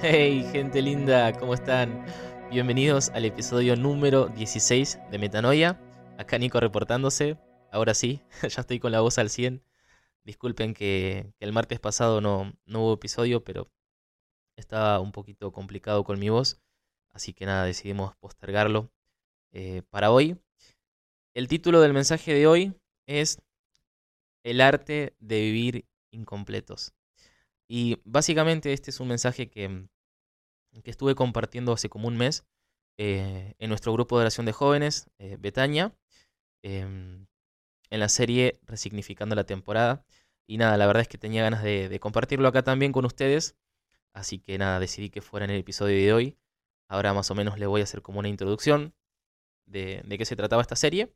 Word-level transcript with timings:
Hey, 0.00 0.48
gente 0.52 0.80
linda, 0.80 1.32
¿cómo 1.32 1.54
están? 1.54 2.06
Bienvenidos 2.52 3.08
al 3.08 3.24
episodio 3.24 3.74
número 3.74 4.28
16 4.28 5.00
de 5.10 5.18
Metanoia. 5.18 5.80
Acá 6.18 6.38
Nico 6.38 6.60
reportándose. 6.60 7.36
Ahora 7.72 7.94
sí, 7.94 8.22
ya 8.48 8.60
estoy 8.60 8.78
con 8.78 8.92
la 8.92 9.00
voz 9.00 9.18
al 9.18 9.28
100. 9.28 9.60
Disculpen 10.22 10.72
que, 10.72 11.32
el 11.40 11.52
martes 11.52 11.80
pasado 11.80 12.20
no, 12.20 12.56
no 12.64 12.84
hubo 12.84 12.94
episodio, 12.94 13.42
pero 13.42 13.72
estaba 14.54 15.00
un 15.00 15.10
poquito 15.10 15.50
complicado 15.50 16.04
con 16.04 16.20
mi 16.20 16.28
voz. 16.28 16.60
Así 17.10 17.32
que 17.32 17.44
nada, 17.44 17.64
decidimos 17.64 18.14
postergarlo 18.18 18.92
eh, 19.50 19.82
para 19.90 20.12
hoy. 20.12 20.38
El 21.34 21.48
título 21.48 21.80
del 21.80 21.92
mensaje 21.92 22.34
de 22.34 22.46
hoy 22.46 22.72
es 23.06 23.42
El 24.44 24.60
arte 24.60 25.16
de 25.18 25.40
vivir 25.40 25.86
incompletos. 26.12 26.94
Y 27.68 28.00
básicamente 28.04 28.72
este 28.72 28.90
es 28.90 28.98
un 28.98 29.08
mensaje 29.08 29.50
que, 29.50 29.88
que 30.82 30.90
estuve 30.90 31.14
compartiendo 31.14 31.72
hace 31.72 31.88
como 31.88 32.08
un 32.08 32.16
mes 32.16 32.46
eh, 32.98 33.54
en 33.58 33.68
nuestro 33.68 33.92
grupo 33.92 34.16
de 34.18 34.22
oración 34.22 34.46
de 34.46 34.52
jóvenes, 34.52 35.08
eh, 35.18 35.36
Betania, 35.38 35.96
em, 36.62 37.26
en 37.90 38.00
la 38.00 38.08
serie 38.08 38.60
Resignificando 38.66 39.34
la 39.36 39.44
temporada. 39.44 40.04
Y 40.46 40.58
nada, 40.58 40.76
la 40.76 40.86
verdad 40.86 41.02
es 41.02 41.08
que 41.08 41.18
tenía 41.18 41.42
ganas 41.42 41.62
de, 41.62 41.98
compartirlo 42.00 42.48
acá 42.48 42.62
también 42.62 42.92
con 42.92 43.04
ustedes. 43.04 43.56
Así 44.14 44.40
que 44.40 44.58
nada, 44.58 44.80
decidí 44.80 45.10
que 45.10 45.22
fuera 45.22 45.44
en 45.44 45.52
el 45.52 45.60
episodio 45.60 45.96
de 45.96 46.12
hoy. 46.12 46.38
Ahora 46.88 47.14
más 47.14 47.30
o 47.30 47.34
menos 47.34 47.58
le 47.58 47.66
voy 47.66 47.82
a 47.82 47.84
hacer 47.84 48.02
como 48.02 48.18
una 48.20 48.28
introducción 48.28 48.94
de, 49.66 50.02
qué 50.18 50.24
se 50.24 50.36
trataba 50.36 50.62
esta 50.62 50.76
serie 50.76 51.14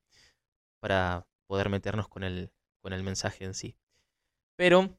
para 0.80 1.26
poder 1.46 1.70
meternos 1.70 2.08
con 2.08 2.24
el, 2.24 2.52
con 2.80 2.92
el 2.92 3.02
mensaje 3.02 3.44
en 3.44 3.54
sí. 3.54 3.76
Pero 4.56 4.96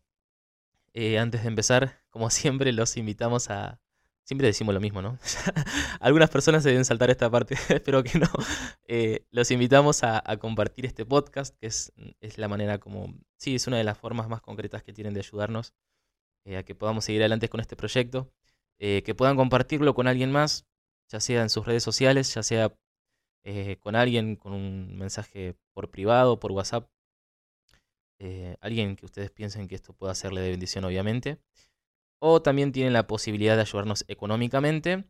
eh, 0.94 1.20
antes 1.20 1.44
de 1.44 1.48
empezar, 1.50 2.04
como 2.10 2.30
siempre, 2.32 2.72
los 2.74 2.98
invitamos 2.98 3.50
a... 3.50 3.80
Siempre 4.26 4.48
decimos 4.48 4.74
lo 4.74 4.80
mismo, 4.80 5.02
¿no? 5.02 5.18
Algunas 6.00 6.30
personas 6.30 6.64
se 6.64 6.70
deben 6.70 6.86
saltar 6.86 7.10
esta 7.10 7.30
parte, 7.30 7.56
espero 7.70 8.04
que 8.04 8.20
no. 8.20 8.28
Eh, 8.88 9.26
los 9.32 9.52
invitamos 9.52 10.04
a, 10.04 10.22
compartir 10.40 10.86
este 10.86 11.06
podcast, 11.06 11.56
que 11.60 11.68
es, 11.68 11.92
la 12.38 12.48
manera 12.48 12.80
como... 12.80 13.14
Sí, 13.38 13.56
es 13.56 13.68
una 13.68 13.78
de 13.78 13.84
las 13.84 13.98
formas 13.98 14.30
más 14.30 14.42
concretas 14.42 14.84
que 14.84 14.94
tienen 14.94 15.14
de 15.14 15.20
ayudarnos 15.20 15.74
eh, 16.46 16.58
a 16.58 16.64
que 16.64 16.76
podamos 16.76 17.06
seguir 17.06 17.22
adelante 17.22 17.50
con 17.50 17.60
este 17.60 17.76
proyecto. 17.76 18.32
que 18.80 19.16
puedan 19.16 19.36
compartirlo 19.36 19.94
con 19.94 20.08
alguien 20.08 20.32
más, 20.32 20.66
ya 21.10 21.20
sea 21.20 21.42
en 21.42 21.50
sus 21.50 21.66
redes 21.66 21.84
sociales, 21.84 22.34
ya 22.34 22.44
sea 22.44 22.74
con 23.82 23.96
alguien, 23.96 24.36
con 24.38 24.54
un 24.54 24.98
mensaje 24.98 25.56
por 25.74 25.90
privado, 25.92 26.40
por 26.40 26.52
WhatsApp, 26.52 26.88
eh, 28.26 28.56
alguien 28.62 28.96
que 28.96 29.06
ustedes 29.06 29.32
piensen 29.32 29.68
que 29.68 29.76
esto 29.76 29.92
pueda 29.92 30.16
serle 30.16 30.40
de 30.40 30.52
bendición, 30.52 30.86
obviamente. 30.86 31.40
O 32.26 32.42
también 32.42 32.72
tienen 32.72 32.94
la 32.94 33.06
posibilidad 33.06 33.58
de 33.58 33.64
ayudarnos 33.64 34.06
económicamente 34.08 35.04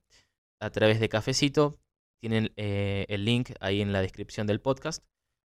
a 0.59 0.71
través 0.71 0.99
de 0.99 1.09
Cafecito. 1.09 1.77
Tienen 2.19 2.51
eh, 2.55 3.05
el 3.07 3.23
link 3.23 3.51
ahí 3.59 3.81
en 3.81 3.93
la 3.93 4.01
descripción 4.01 4.47
del 4.47 4.59
podcast. 4.59 5.05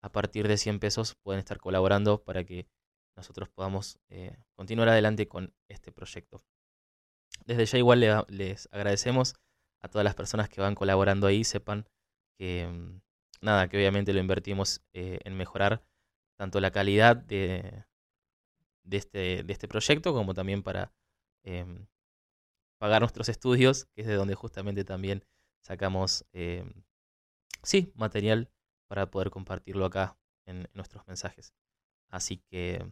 A 0.01 0.09
partir 0.09 0.47
de 0.47 0.55
100 0.55 0.79
pesos 0.79 1.15
pueden 1.21 1.39
estar 1.39 1.57
colaborando 1.57 2.23
para 2.23 2.45
que 2.45 2.65
nosotros 3.17 3.49
podamos 3.49 3.99
eh, 4.09 4.37
continuar 4.55 4.87
adelante 4.87 5.27
con 5.27 5.53
este 5.67 5.91
proyecto. 5.91 6.45
Desde 7.45 7.65
ya 7.65 7.77
igual 7.77 8.25
les 8.29 8.69
agradecemos 8.71 9.35
a 9.81 9.89
todas 9.89 10.05
las 10.05 10.15
personas 10.15 10.47
que 10.47 10.61
van 10.61 10.75
colaborando 10.75 11.27
ahí. 11.27 11.43
Sepan 11.43 11.89
que 12.37 12.67
mm, 12.67 13.01
nada, 13.41 13.67
que 13.67 13.75
obviamente 13.75 14.13
lo 14.13 14.21
invertimos 14.21 14.81
en 14.93 15.35
mejorar 15.35 15.83
tanto 16.37 16.61
la 16.61 16.71
calidad 16.71 17.17
de, 17.17 17.83
de, 18.85 18.95
este, 18.95 19.43
de 19.43 19.51
este 19.51 19.67
proyecto 19.67 20.13
como 20.13 20.33
también 20.33 20.63
para 20.63 20.93
em, 21.43 21.87
pagar 22.79 23.01
nuestros 23.01 23.29
estudios, 23.29 23.85
que 23.95 24.01
es 24.01 24.07
de 24.07 24.15
donde 24.15 24.35
justamente 24.35 24.83
también 24.83 25.25
sacamos, 25.61 26.25
em, 26.33 26.83
sí, 27.63 27.91
material 27.95 28.49
para 28.87 29.11
poder 29.11 29.29
compartirlo 29.29 29.85
acá 29.85 30.17
en, 30.45 30.67
nuestros 30.73 31.05
mensajes. 31.07 31.53
Así 32.09 32.37
que 32.49 32.91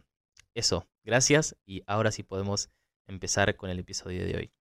eso, 0.54 0.88
gracias 1.04 1.56
y 1.66 1.82
ahora 1.86 2.12
sí 2.12 2.22
podemos 2.22 2.70
empezar 3.08 3.56
con 3.56 3.70
el 3.70 3.78
episodio 3.78 4.24
de 4.24 4.36
hoy. 4.36 4.52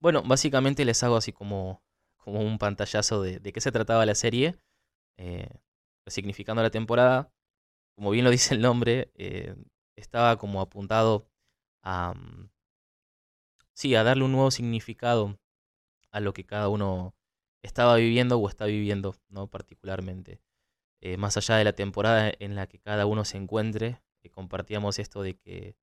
Bueno, 0.00 0.22
básicamente 0.22 0.84
les 0.84 1.02
hago 1.02 1.16
así 1.16 1.32
como, 1.32 1.82
como 2.16 2.40
un 2.40 2.58
pantallazo 2.58 3.22
de, 3.22 3.40
qué 3.52 3.60
se 3.60 3.72
trataba 3.72 4.06
la 4.06 4.14
serie. 4.14 4.56
Eh, 5.18 5.48
significando 6.06 6.62
la 6.62 6.70
temporada, 6.70 7.32
como 7.94 8.10
bien 8.10 8.24
lo 8.24 8.30
dice 8.30 8.54
el 8.54 8.60
nombre, 8.62 9.10
eh, 9.14 9.56
estaba 9.96 10.38
como 10.38 10.60
apuntado 10.60 11.28
sí, 13.72 13.94
a 13.94 14.02
darle 14.04 14.24
un 14.24 14.32
nuevo 14.32 14.50
significado 14.50 15.38
a 16.10 16.20
lo 16.20 16.32
que 16.32 16.44
cada 16.44 16.68
uno 16.68 17.14
estaba 17.62 17.96
viviendo 17.96 18.38
o 18.38 18.48
está 18.48 18.66
viviendo, 18.66 19.14
¿no? 19.28 19.48
Particularmente. 19.48 20.40
Eh, 21.00 21.16
más 21.16 21.36
allá 21.36 21.56
de 21.56 21.64
la 21.64 21.74
temporada 21.74 22.32
en 22.38 22.54
la 22.56 22.66
que 22.66 22.80
cada 22.80 23.06
uno 23.06 23.24
se 23.24 23.36
encuentre, 23.38 24.02
eh, 24.22 24.30
compartíamos 24.30 24.98
esto 24.98 25.22
de 25.22 25.36
que, 25.36 25.76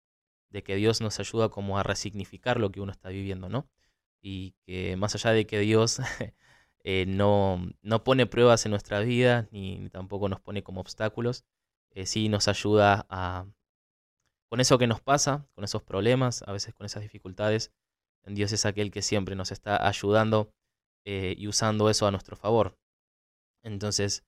de 0.49 0.63
que 0.63 0.75
Dios 0.75 1.01
nos 1.01 1.19
ayuda 1.19 1.49
como 1.49 1.79
a 1.79 1.83
resignificar 1.83 2.59
lo 2.59 2.71
que 2.71 2.81
uno 2.81 2.91
está 2.91 3.09
viviendo, 3.09 3.49
¿no? 3.49 3.67
Y 4.21 4.55
que 4.65 4.97
más 4.97 5.15
allá 5.15 5.31
de 5.31 5.47
que 5.47 5.59
Dios 5.59 5.99
Eh, 6.87 7.05
no, 7.07 7.59
no, 7.81 8.03
pone 8.03 8.27
pruebas 8.27 8.65
en 8.65 8.69
nuestra 8.69 8.99
vida, 8.99 9.47
ni, 9.51 9.89
tampoco 9.89 10.29
nos 10.29 10.39
pone 10.39 10.61
como 10.63 10.81
obstáculos. 10.81 11.43
Sí 12.05 12.29
nos 12.29 12.47
ayuda 12.47 13.07
a, 13.09 13.47
con 14.49 14.59
eso 14.59 14.77
que 14.77 14.87
nos 14.87 15.01
pasa, 15.01 15.47
con 15.55 15.63
esos 15.63 15.83
problemas, 15.83 16.43
a 16.43 16.51
veces 16.51 16.73
con 16.73 16.85
esas 16.85 17.01
dificultades. 17.01 17.71
Dios 18.25 18.51
es 18.51 18.65
aquel 18.65 18.91
que 18.91 19.01
siempre 19.01 19.35
nos 19.35 19.51
está 19.51 19.87
ayudando 19.87 20.51
eh, 21.05 21.35
y 21.37 21.47
usando 21.47 21.89
eso 21.89 22.07
a 22.07 22.11
nuestro 22.11 22.35
favor. 22.35 22.77
Entonces, 23.63 24.23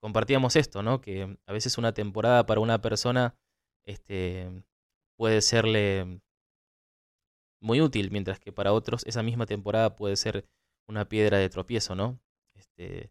compartíamos 0.00 0.56
esto, 0.56 0.82
¿no? 0.82 1.00
Que 1.00 1.36
a 1.46 1.52
veces 1.52 1.78
una 1.78 1.92
temporada 1.92 2.46
para 2.46 2.60
una 2.60 2.80
persona 2.80 3.34
este, 3.84 4.64
puede 5.16 5.42
serle 5.42 6.20
muy 7.60 7.80
útil, 7.80 8.10
mientras 8.10 8.38
que 8.38 8.52
para 8.52 8.72
otros 8.72 9.04
esa 9.06 9.22
misma 9.22 9.46
temporada 9.46 9.96
puede 9.96 10.16
ser 10.16 10.46
una 10.88 11.08
piedra 11.08 11.38
de 11.38 11.48
tropiezo, 11.48 11.94
¿no? 11.94 12.20
Este, 12.54 13.10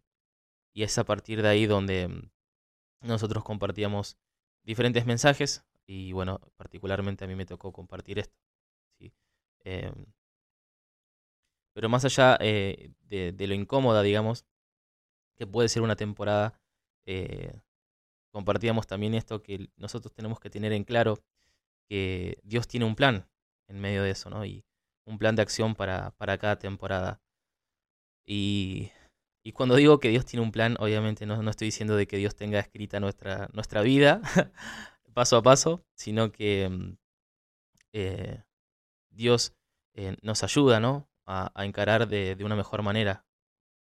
y 0.74 0.82
es 0.82 0.96
a 0.98 1.04
partir 1.04 1.42
de 1.42 1.48
ahí 1.48 1.66
donde 1.66 2.30
nosotros 3.02 3.44
compartíamos 3.44 4.16
diferentes 4.64 5.06
mensajes 5.06 5.64
y 5.86 6.12
bueno, 6.12 6.40
particularmente 6.56 7.24
a 7.24 7.28
mí 7.28 7.34
me 7.34 7.46
tocó 7.46 7.72
compartir 7.72 8.18
esto. 8.18 8.36
¿sí? 8.98 9.12
Em, 9.64 10.06
pero 11.74 11.88
más 11.88 12.04
allá 12.04 12.38
eh, 12.40 12.90
de, 13.08 13.46
lo 13.46 13.54
incómoda, 13.54 14.02
digamos, 14.02 14.46
que 15.36 15.46
puede 15.46 15.68
ser 15.68 15.82
una 15.82 15.96
temporada, 15.96 16.58
eh, 17.06 17.60
compartíamos 18.32 18.86
también 18.86 19.14
esto 19.14 19.42
que 19.42 19.68
nosotros 19.76 20.12
tenemos 20.14 20.40
que 20.40 20.50
tener 20.50 20.72
en 20.72 20.84
claro 20.84 21.18
que 21.88 22.38
Dios 22.42 22.66
tiene 22.66 22.86
un 22.86 22.96
plan 22.96 23.28
en 23.68 23.80
medio 23.80 24.02
de 24.02 24.10
eso, 24.10 24.30
¿no? 24.30 24.44
Y 24.44 24.64
un 25.06 25.18
plan 25.18 25.36
de 25.36 25.42
acción 25.42 25.74
para, 25.74 26.12
para 26.12 26.38
cada 26.38 26.58
temporada. 26.58 27.20
Y, 28.24 28.90
y 29.44 29.52
cuando 29.52 29.76
digo 29.76 30.00
que 30.00 30.08
Dios 30.08 30.24
tiene 30.24 30.42
un 30.42 30.52
plan, 30.52 30.76
obviamente 30.80 31.26
no, 31.26 31.42
no 31.42 31.50
estoy 31.50 31.66
diciendo 31.66 31.94
de 31.96 32.06
que 32.06 32.16
Dios 32.16 32.34
tenga 32.34 32.58
escrita 32.58 33.00
nuestra, 33.00 33.48
nuestra 33.52 33.82
vida 33.82 34.20
paso 35.16 35.38
a 35.38 35.42
paso, 35.42 35.82
sino 35.94 36.30
que 36.30 36.68
mm, 36.68 36.98
eh, 37.94 38.44
Dios 39.08 39.56
eh, 39.94 40.14
nos 40.20 40.44
ayuda 40.44 40.78
¿no? 40.78 41.08
a, 41.24 41.50
encarar 41.64 42.06
de, 42.06 42.36
una 42.44 42.54
mejor 42.54 42.82
manera 42.82 43.24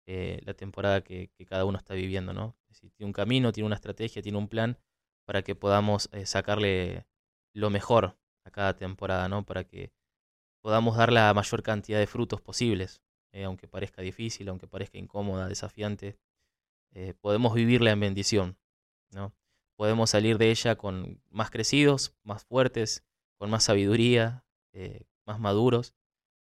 eh, 0.07 0.41
la 0.47 0.55
temporada 0.55 1.03
que, 1.03 1.31
cada 1.47 1.67
uno 1.67 1.77
está 1.77 1.93
viviendo. 1.93 2.33
¿no? 2.33 2.57
tiene 2.97 3.09
un 3.09 3.13
camino, 3.13 3.53
tiene 3.53 3.67
una 3.67 3.75
estrategia, 3.75 4.23
tiene 4.23 4.39
un 4.39 4.49
plan 4.49 4.79
para 5.27 5.43
que 5.43 5.55
podamos 5.55 6.09
sacarle 6.25 7.07
lo 7.53 7.69
mejor 7.69 8.17
a 8.47 8.51
cada 8.51 8.75
temporada, 8.75 9.29
¿no? 9.29 9.45
para 9.45 9.65
que 9.65 9.93
podamos 10.63 10.97
dar 10.97 11.13
la 11.13 11.35
mayor 11.35 11.63
cantidad 11.63 11.99
de 11.99 12.07
frutos 12.07 12.41
posibles. 12.41 13.03
Aunque 13.45 13.69
parezca 13.69 14.01
difícil, 14.01 14.49
aunque 14.49 14.67
parezca 14.67 14.97
incómoda, 14.97 15.49
desafiante, 15.49 16.19
podemos 17.21 17.53
vivirla 17.55 17.91
en 17.91 18.01
bendición, 18.01 18.59
¿no? 19.13 19.35
Podemos 19.81 20.11
salir 20.11 20.37
de 20.37 20.51
ella 20.51 20.77
con 20.77 21.23
más 21.31 21.51
crecidos, 21.51 22.15
más 22.23 22.45
fuertes, 22.45 23.03
con 23.39 23.49
más 23.49 23.65
sabiduría, 23.65 24.45
eh, 24.75 25.07
más 25.25 25.41
maduros 25.41 25.95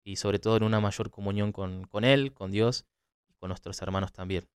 y 0.04 0.18
sobre 0.18 0.38
todo 0.38 0.58
en 0.58 0.64
una 0.64 0.82
mayor 0.82 1.12
comunión 1.12 1.54
con, 1.54 1.86
con 1.86 2.04
Él, 2.04 2.34
con 2.34 2.52
Dios 2.52 2.86
y 3.30 3.34
con 3.36 3.48
nuestros 3.48 3.82
hermanos 3.82 4.12
también. 4.12 4.50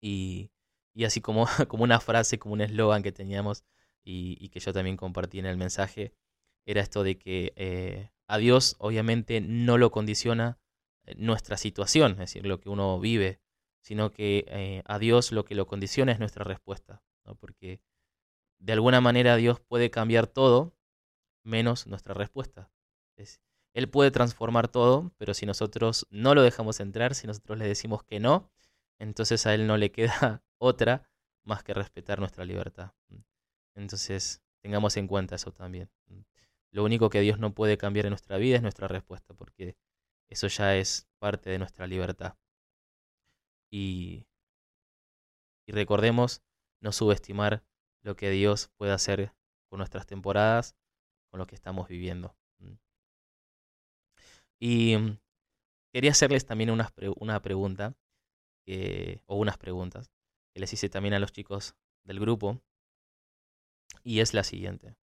Y, 0.00 0.50
y 0.94 1.04
así 1.04 1.20
como, 1.20 1.46
como 1.68 1.84
una 1.84 2.00
frase, 2.00 2.38
como 2.38 2.54
un 2.54 2.62
eslogan 2.62 3.02
que 3.02 3.12
teníamos 3.12 3.66
y, 4.02 4.48
que 4.48 4.60
yo 4.60 4.72
también 4.72 4.96
compartí 4.96 5.38
en 5.38 5.44
el 5.44 5.58
mensaje, 5.58 6.14
era 6.64 6.80
esto 6.80 7.02
de 7.02 7.18
que 7.18 8.10
a 8.26 8.38
Dios 8.38 8.76
obviamente 8.78 9.42
no 9.42 9.76
lo 9.76 9.90
condiciona 9.90 10.58
nuestra 11.18 11.58
situación, 11.58 12.12
es 12.12 12.18
decir, 12.18 12.46
lo 12.46 12.60
que 12.60 12.70
uno 12.70 12.98
vive, 12.98 13.42
sino 13.82 14.10
que 14.10 14.46
eh, 14.48 14.82
a 14.86 14.98
Dios 14.98 15.32
lo 15.32 15.44
que 15.44 15.54
lo 15.54 15.66
condiciona 15.66 16.12
es 16.12 16.18
nuestra 16.18 16.44
respuesta, 16.44 17.02
porque 17.34 17.80
de 18.58 18.72
alguna 18.72 19.00
manera 19.00 19.36
Dios 19.36 19.60
puede 19.60 19.90
cambiar 19.90 20.26
todo 20.26 20.74
menos 21.44 21.86
nuestra 21.86 22.14
respuesta. 22.14 22.70
él 23.74 23.88
puede 23.88 24.10
transformar 24.10 24.68
todo, 24.68 25.12
pero 25.18 25.34
si 25.34 25.46
nosotros 25.46 26.06
no 26.10 26.34
lo 26.34 26.42
dejamos 26.42 26.80
entrar, 26.80 27.14
si 27.14 27.26
nosotros 27.26 27.58
le 27.58 27.66
decimos 27.66 28.02
que 28.02 28.20
no, 28.20 28.50
entonces 28.98 29.46
a 29.46 29.54
él 29.54 29.66
no 29.66 29.76
le 29.76 29.90
queda 29.92 30.42
otra 30.58 31.08
más 31.44 31.62
que 31.62 31.74
respetar 31.74 32.18
nuestra 32.18 32.44
libertad. 32.44 32.92
Entonces, 33.74 34.42
tengamos 34.60 34.96
en 34.96 35.06
cuenta 35.06 35.36
eso 35.36 35.52
también. 35.52 35.90
Lo 36.70 36.84
único 36.84 37.08
que 37.08 37.20
Dios 37.20 37.38
no 37.38 37.54
puede 37.54 37.78
cambiar 37.78 38.06
en 38.06 38.10
nuestra 38.10 38.36
vida 38.36 38.56
es 38.56 38.62
nuestra 38.62 38.88
respuesta, 38.88 39.34
porque 39.34 39.76
eso 40.28 40.48
ya 40.48 40.76
es 40.76 41.08
parte 41.18 41.48
de 41.50 41.58
nuestra 41.58 41.86
libertad. 41.86 42.36
Y, 43.70 44.26
y 45.66 45.72
recordemos 45.72 46.42
no 46.80 46.92
subestimar 46.92 47.64
lo 48.02 48.16
que 48.16 48.30
Dios 48.30 48.70
puede 48.76 48.92
hacer 48.92 49.32
con 49.68 49.78
nuestras 49.78 50.06
temporadas, 50.06 50.76
con 51.30 51.38
lo 51.38 51.46
que 51.46 51.54
estamos 51.54 51.88
viviendo. 51.88 52.34
Y 54.60 54.96
mm, 54.96 55.18
quería 55.92 56.10
hacerles 56.10 56.46
también 56.46 56.70
una, 56.70 56.88
pregunta, 57.40 57.94
o 59.26 59.36
unas 59.36 59.58
preguntas, 59.58 60.10
que 60.52 60.60
les 60.60 60.72
hice 60.72 60.88
también 60.88 61.14
a 61.14 61.18
los 61.18 61.32
chicos 61.32 61.76
del 62.04 62.20
grupo, 62.20 62.60
y 64.02 64.20
es 64.20 64.34
la 64.34 64.42
siguiente. 64.42 64.96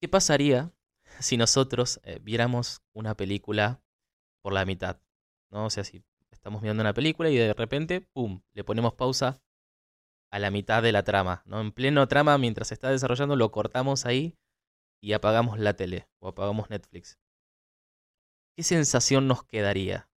¿Qué 0.00 0.08
pasaría 0.08 0.72
si 1.20 1.36
nosotros 1.36 2.00
eh, 2.04 2.18
viéramos 2.22 2.82
una 2.92 3.14
película 3.16 3.82
por 4.42 4.52
la 4.52 4.64
mitad? 4.64 5.00
¿no? 5.50 5.66
O 5.66 5.70
sea, 5.70 5.84
si 5.84 6.04
estamos 6.30 6.62
viendo 6.62 6.82
una 6.82 6.92
película 6.92 7.30
y 7.30 7.36
de 7.36 7.54
repente, 7.54 8.00
¡pum!, 8.00 8.42
le 8.52 8.64
ponemos 8.64 8.94
pausa 8.94 9.42
a 10.30 10.38
la 10.38 10.50
mitad 10.50 10.82
de 10.82 10.92
la 10.92 11.02
trama, 11.02 11.42
¿no? 11.46 11.60
En 11.60 11.72
pleno 11.72 12.06
trama, 12.08 12.38
mientras 12.38 12.68
se 12.68 12.74
está 12.74 12.90
desarrollando, 12.90 13.36
lo 13.36 13.50
cortamos 13.50 14.06
ahí 14.06 14.36
y 15.00 15.12
apagamos 15.12 15.58
la 15.58 15.74
tele 15.74 16.08
o 16.18 16.28
apagamos 16.28 16.70
Netflix. 16.70 17.18
¿Qué 18.56 18.62
sensación 18.62 19.28
nos 19.28 19.44
quedaría? 19.44 20.08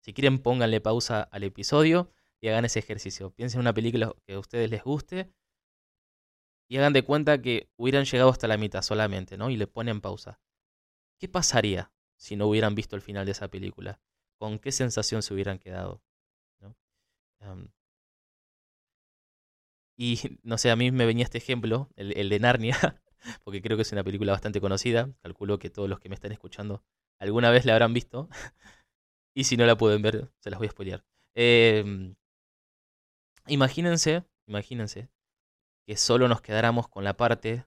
Si 0.00 0.12
quieren, 0.12 0.38
pónganle 0.38 0.80
pausa 0.80 1.22
al 1.22 1.44
episodio 1.44 2.10
y 2.40 2.48
hagan 2.48 2.64
ese 2.64 2.78
ejercicio. 2.78 3.30
Piensen 3.30 3.60
en 3.60 3.62
una 3.62 3.74
película 3.74 4.12
que 4.26 4.34
a 4.34 4.38
ustedes 4.38 4.70
les 4.70 4.82
guste 4.82 5.32
y 6.68 6.78
hagan 6.78 6.92
de 6.92 7.04
cuenta 7.04 7.40
que 7.40 7.70
hubieran 7.76 8.04
llegado 8.04 8.30
hasta 8.30 8.48
la 8.48 8.56
mitad 8.56 8.82
solamente, 8.82 9.36
¿no? 9.36 9.50
Y 9.50 9.56
le 9.56 9.66
ponen 9.66 10.00
pausa. 10.00 10.40
¿Qué 11.18 11.28
pasaría 11.28 11.92
si 12.16 12.36
no 12.36 12.46
hubieran 12.46 12.74
visto 12.74 12.96
el 12.96 13.02
final 13.02 13.26
de 13.26 13.32
esa 13.32 13.48
película? 13.48 14.00
¿Con 14.38 14.58
qué 14.58 14.72
sensación 14.72 15.22
se 15.22 15.32
hubieran 15.34 15.58
quedado? 15.58 16.02
Y 19.96 20.18
no 20.42 20.58
sé, 20.58 20.70
a 20.70 20.76
mí 20.76 20.90
me 20.90 21.06
venía 21.06 21.24
este 21.24 21.38
ejemplo, 21.38 21.88
el, 21.96 22.16
el 22.16 22.28
de 22.28 22.40
Narnia, 22.40 22.76
porque 23.44 23.62
creo 23.62 23.76
que 23.76 23.82
es 23.82 23.92
una 23.92 24.04
película 24.04 24.32
bastante 24.32 24.60
conocida. 24.60 25.10
Calculo 25.22 25.58
que 25.58 25.70
todos 25.70 25.88
los 25.88 26.00
que 26.00 26.08
me 26.08 26.14
están 26.14 26.32
escuchando 26.32 26.82
alguna 27.18 27.50
vez 27.50 27.64
la 27.64 27.72
habrán 27.72 27.94
visto. 27.94 28.28
y 29.34 29.44
si 29.44 29.56
no 29.56 29.66
la 29.66 29.76
pueden 29.76 30.02
ver, 30.02 30.30
se 30.38 30.50
las 30.50 30.58
voy 30.58 30.68
a 30.68 30.70
spoilear. 30.70 31.04
Em, 31.34 32.14
imagínense, 33.46 34.24
imagínense 34.46 35.08
que 35.86 35.96
solo 35.96 36.28
nos 36.28 36.40
quedáramos 36.40 36.88
con 36.88 37.04
la 37.04 37.16
parte 37.16 37.66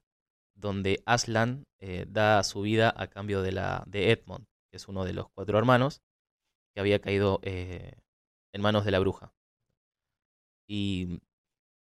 donde 0.56 1.04
Aslan 1.06 1.66
eh, 1.80 2.06
da 2.08 2.44
su 2.44 2.62
vida 2.62 2.94
a 2.96 3.08
cambio 3.08 3.42
de, 3.42 3.52
la, 3.52 3.84
de 3.86 4.12
Edmond, 4.12 4.48
que 4.72 4.78
es 4.78 4.88
uno 4.88 5.06
de 5.06 5.14
los 5.14 5.30
cuatro 5.30 5.58
hermanos 5.60 6.02
que 6.74 6.80
había 6.80 7.00
caído 7.00 7.40
eh, 7.44 7.94
en 8.54 8.62
manos 8.62 8.86
de 8.86 8.92
la 8.92 9.00
bruja. 9.00 9.34
Y 10.68 11.20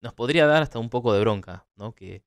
nos 0.07 0.15
podría 0.15 0.47
dar 0.47 0.63
hasta 0.63 0.79
un 0.79 0.89
poco 0.89 1.13
de 1.13 1.19
bronca, 1.19 1.67
¿no? 1.75 1.93
Que, 1.93 2.23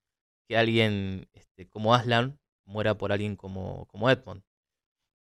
que 0.49 0.57
alguien 0.57 1.29
este, 1.31 1.69
como 1.69 1.95
Aslan 1.95 2.37
muera 2.65 2.97
por 2.97 3.13
alguien 3.13 3.37
como, 3.37 3.85
como 3.85 4.09
Edmond, 4.09 4.43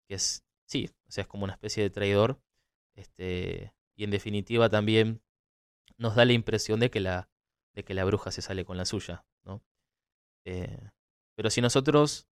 que 0.09 0.15
es, 0.15 0.43
sí, 0.65 0.89
o 1.07 1.13
sea, 1.13 1.21
es 1.21 1.29
como 1.29 1.45
una 1.45 1.53
especie 1.53 1.83
de 1.83 1.91
traidor, 1.91 2.41
este, 2.95 3.75
y 3.95 4.05
en 4.05 4.11
definitiva 4.11 4.71
también 4.71 5.21
nos 5.99 6.15
da 6.15 6.25
la 6.25 6.33
impresión 6.33 6.81
de 6.81 6.91
que 6.91 7.01
la, 7.01 7.29
de 7.75 7.85
que 7.85 7.93
la 7.93 8.07
bruja 8.07 8.31
se 8.31 8.41
sale 8.41 8.65
con 8.65 8.79
la 8.79 8.87
suya, 8.87 9.27
¿no? 9.45 9.63
Eh, 10.47 10.81
pero 11.35 11.51
si 11.51 11.61
nosotros 11.61 12.27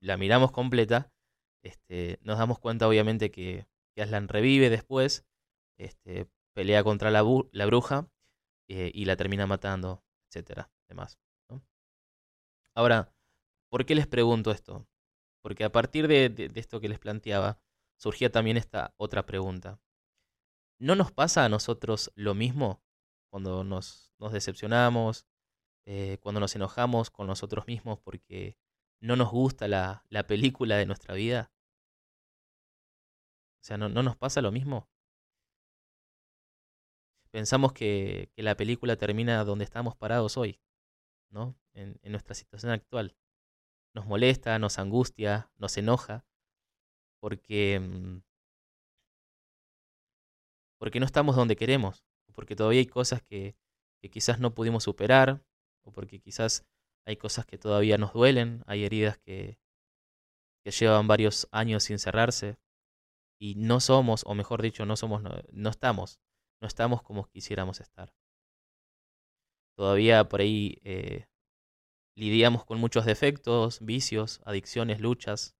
la 0.00 0.16
miramos 0.16 0.50
completa, 0.50 1.12
este, 1.62 2.18
nos 2.22 2.38
damos 2.38 2.58
cuenta 2.58 2.88
obviamente 2.88 3.30
que, 3.30 3.68
Aslan 3.96 4.26
revive 4.26 4.68
después, 4.68 5.24
este, 5.78 6.26
pelea 6.54 6.82
contra 6.82 7.12
la 7.12 7.22
bruja 7.22 8.11
eh, 8.74 8.90
y 8.94 9.04
la 9.04 9.16
termina 9.16 9.46
matando, 9.46 10.02
etcétera, 10.30 10.70
demás. 10.88 11.18
Ahora, 12.74 13.14
¿por 13.68 13.84
qué 13.84 13.94
les 13.94 14.06
pregunto 14.06 14.50
esto? 14.50 14.88
Porque 15.42 15.64
a 15.64 15.70
partir 15.70 16.08
de, 16.08 16.50
esto 16.54 16.80
que 16.80 16.88
les 16.88 16.98
planteaba, 16.98 17.60
surgía 17.98 18.32
también 18.32 18.56
esta 18.56 18.94
otra 18.96 19.26
pregunta. 19.26 19.78
¿No 20.78 20.94
nos 20.94 21.12
pasa 21.12 21.44
a 21.44 21.50
nosotros 21.50 22.12
lo 22.14 22.32
mismo 22.32 22.82
cuando 23.28 23.62
nos, 23.62 24.14
nos 24.18 24.32
decepcionamos, 24.32 25.26
eh, 25.84 26.16
cuando 26.22 26.40
nos 26.40 26.56
enojamos 26.56 27.10
con 27.10 27.26
nosotros 27.26 27.66
mismos 27.66 27.98
porque 27.98 28.56
no 29.00 29.16
nos 29.16 29.30
gusta 29.30 29.68
la, 29.68 30.02
la 30.08 30.26
película 30.26 30.78
de 30.78 30.86
nuestra 30.86 31.14
vida? 31.14 31.52
O 33.60 33.64
sea, 33.64 33.76
¿no, 33.76 33.90
¿no, 33.90 34.02
nos 34.02 34.16
pasa 34.16 34.40
lo 34.40 34.50
mismo? 34.50 34.88
Pensamos 37.32 37.72
que, 37.72 38.30
que, 38.36 38.42
la 38.42 38.56
película 38.58 38.96
termina 38.96 39.42
donde 39.42 39.64
estamos 39.64 39.96
parados 39.96 40.36
hoy, 40.36 40.60
¿no? 41.30 41.56
En, 41.72 41.98
nuestra 42.04 42.34
situación 42.34 42.72
actual. 42.72 43.16
Nos 43.94 44.04
molesta, 44.04 44.58
nos 44.58 44.78
angustia, 44.78 45.50
nos 45.56 45.78
enoja, 45.78 46.26
porque, 47.20 47.80
mm, 47.80 48.22
porque 50.78 51.00
no 51.00 51.06
estamos 51.06 51.34
donde 51.34 51.56
queremos, 51.56 52.04
porque 52.34 52.54
todavía 52.54 52.80
hay 52.80 52.86
cosas 52.86 53.22
que, 53.22 53.56
que 54.02 54.10
quizás 54.10 54.38
no 54.38 54.54
pudimos 54.54 54.84
superar, 54.84 55.42
o 55.84 55.90
porque 55.90 56.20
quizás 56.20 56.66
hay 57.06 57.16
cosas 57.16 57.46
que 57.46 57.56
todavía 57.56 57.96
nos 57.96 58.12
duelen, 58.12 58.62
hay 58.66 58.84
heridas 58.84 59.16
que, 59.16 59.58
que 60.62 60.70
llevan 60.70 61.08
varios 61.08 61.48
años 61.50 61.84
sin 61.84 61.98
cerrarse, 61.98 62.58
y 63.40 63.54
no 63.54 63.80
somos, 63.80 64.22
o 64.26 64.34
mejor 64.34 64.60
dicho, 64.60 64.84
no 64.84 64.96
somos, 64.96 65.22
no, 65.22 65.30
no 65.50 65.70
estamos, 65.70 66.20
no 66.62 66.68
estamos 66.68 67.02
como 67.02 67.26
quisiéramos 67.26 67.80
estar. 67.80 68.14
Todavía 69.76 70.28
por 70.28 70.40
ahí 70.40 70.78
eh, 70.84 71.26
lidiamos 72.16 72.64
con 72.64 72.78
muchos 72.78 73.04
defectos, 73.04 73.80
vicios, 73.80 74.40
adicciones, 74.44 75.00
luchas. 75.00 75.56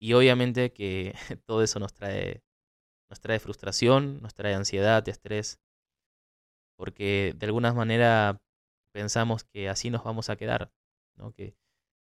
Y 0.00 0.14
obviamente 0.14 0.72
que 0.72 1.14
todo 1.46 1.62
eso 1.62 1.78
nos 1.78 1.92
trae 1.92 2.42
nos 3.10 3.20
trae 3.20 3.38
frustración, 3.38 4.20
nos 4.22 4.34
trae 4.34 4.54
ansiedad, 4.54 5.06
estrés, 5.08 5.60
porque 6.76 7.34
de 7.36 7.46
alguna 7.46 7.72
manera 7.72 8.40
pensamos 8.92 9.44
que 9.44 9.68
así 9.68 9.90
nos 9.90 10.02
vamos 10.02 10.30
a 10.30 10.36
quedar, 10.36 10.72
¿no? 11.16 11.32
que, 11.32 11.54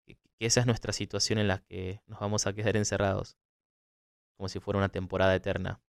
que, 0.08 0.18
esa 0.40 0.62
es 0.62 0.66
nuestra 0.66 0.94
situación 0.94 1.38
en 1.40 1.50
la 1.50 1.60
que 1.60 2.02
nos 2.08 2.20
vamos 2.20 2.48
a 2.48 2.54
quedar 2.54 2.78
encerrados, 2.78 3.38
como 4.38 4.48
si 4.48 4.60
fuera 4.60 4.80
una 4.80 4.90
temporada 4.90 5.36
eterna. 5.36 5.82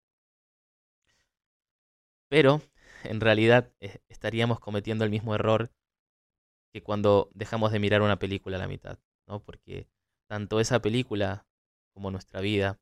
Pero 2.29 2.61
en 3.03 3.21
realidad 3.21 3.71
eh, 3.79 3.99
estaríamos 4.09 4.59
cometiendo 4.59 5.03
el 5.03 5.11
mismo 5.11 5.35
error 5.35 5.71
que 6.73 6.81
cuando 6.81 7.29
dejamos 7.33 7.71
de 7.71 7.79
mirar 7.79 8.01
una 8.01 8.19
película 8.19 8.57
a 8.57 8.59
la 8.59 8.67
mitad, 8.67 8.99
¿no? 9.27 9.41
porque 9.41 9.87
tanto 10.27 10.59
esa 10.59 10.81
película 10.81 11.47
como 11.93 12.11
nuestra 12.11 12.41
vida 12.41 12.79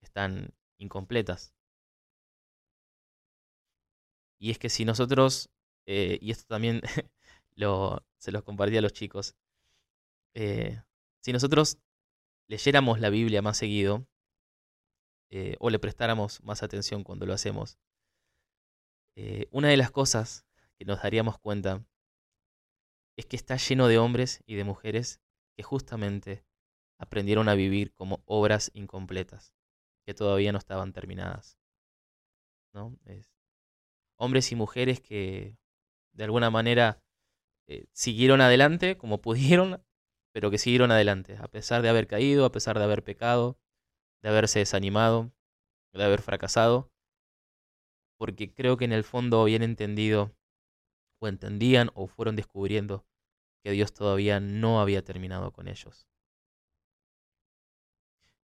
están 0.00 0.54
incompletas. 0.78 1.54
Y 4.38 4.50
es 4.50 4.58
que 4.58 4.70
si 4.70 4.86
nosotros, 4.86 5.50
eh, 5.86 6.18
y 6.22 6.30
esto 6.30 6.46
también 6.46 6.80
lo, 7.54 8.02
se 8.18 8.32
los 8.32 8.42
compartí 8.42 8.76
a 8.78 8.82
los 8.82 8.94
chicos, 8.94 9.36
eh, 10.34 10.80
si 11.20 11.32
nosotros 11.32 11.76
leyéramos 12.48 13.00
la 13.00 13.10
Biblia 13.10 13.42
más 13.42 13.58
seguido, 13.58 14.06
o 15.60 15.70
le 15.70 15.78
prestáramos 15.78 16.42
más 16.42 16.64
atención 16.64 17.04
cuando 17.04 17.24
lo 17.24 17.32
hacemos, 17.32 17.78
eh, 19.16 19.46
una 19.50 19.68
de 19.68 19.76
las 19.76 19.90
cosas 19.90 20.46
que 20.78 20.84
nos 20.84 21.02
daríamos 21.02 21.38
cuenta 21.38 21.84
es 23.16 23.26
que 23.26 23.36
está 23.36 23.56
lleno 23.56 23.88
de 23.88 23.98
hombres 23.98 24.42
y 24.46 24.54
de 24.54 24.64
mujeres 24.64 25.20
que 25.56 25.62
justamente 25.62 26.44
aprendieron 26.98 27.48
a 27.48 27.54
vivir 27.54 27.92
como 27.94 28.22
obras 28.24 28.70
incompletas 28.74 29.54
que 30.06 30.14
todavía 30.14 30.52
no 30.52 30.58
estaban 30.58 30.92
terminadas. 30.92 31.58
¿no? 32.72 32.96
Es 33.06 33.30
hombres 34.16 34.52
y 34.52 34.56
mujeres 34.56 35.00
que 35.00 35.56
de 36.12 36.24
alguna 36.24 36.50
manera 36.50 37.02
eh, 37.66 37.86
siguieron 37.92 38.40
adelante 38.40 38.96
como 38.96 39.20
pudieron, 39.22 39.82
pero 40.32 40.50
que 40.50 40.58
siguieron 40.58 40.92
adelante, 40.92 41.36
a 41.38 41.48
pesar 41.48 41.82
de 41.82 41.88
haber 41.88 42.06
caído, 42.06 42.44
a 42.44 42.52
pesar 42.52 42.78
de 42.78 42.84
haber 42.84 43.02
pecado, 43.02 43.58
de 44.22 44.28
haberse 44.28 44.60
desanimado, 44.60 45.32
de 45.92 46.04
haber 46.04 46.22
fracasado, 46.22 46.89
porque 48.20 48.52
creo 48.52 48.76
que 48.76 48.84
en 48.84 48.92
el 48.92 49.02
fondo 49.02 49.40
habían 49.40 49.62
entendido, 49.62 50.36
o 51.20 51.26
entendían, 51.26 51.90
o 51.94 52.06
fueron 52.06 52.36
descubriendo 52.36 53.06
que 53.64 53.70
Dios 53.70 53.94
todavía 53.94 54.40
no 54.40 54.82
había 54.82 55.02
terminado 55.02 55.54
con 55.54 55.68
ellos. 55.68 56.06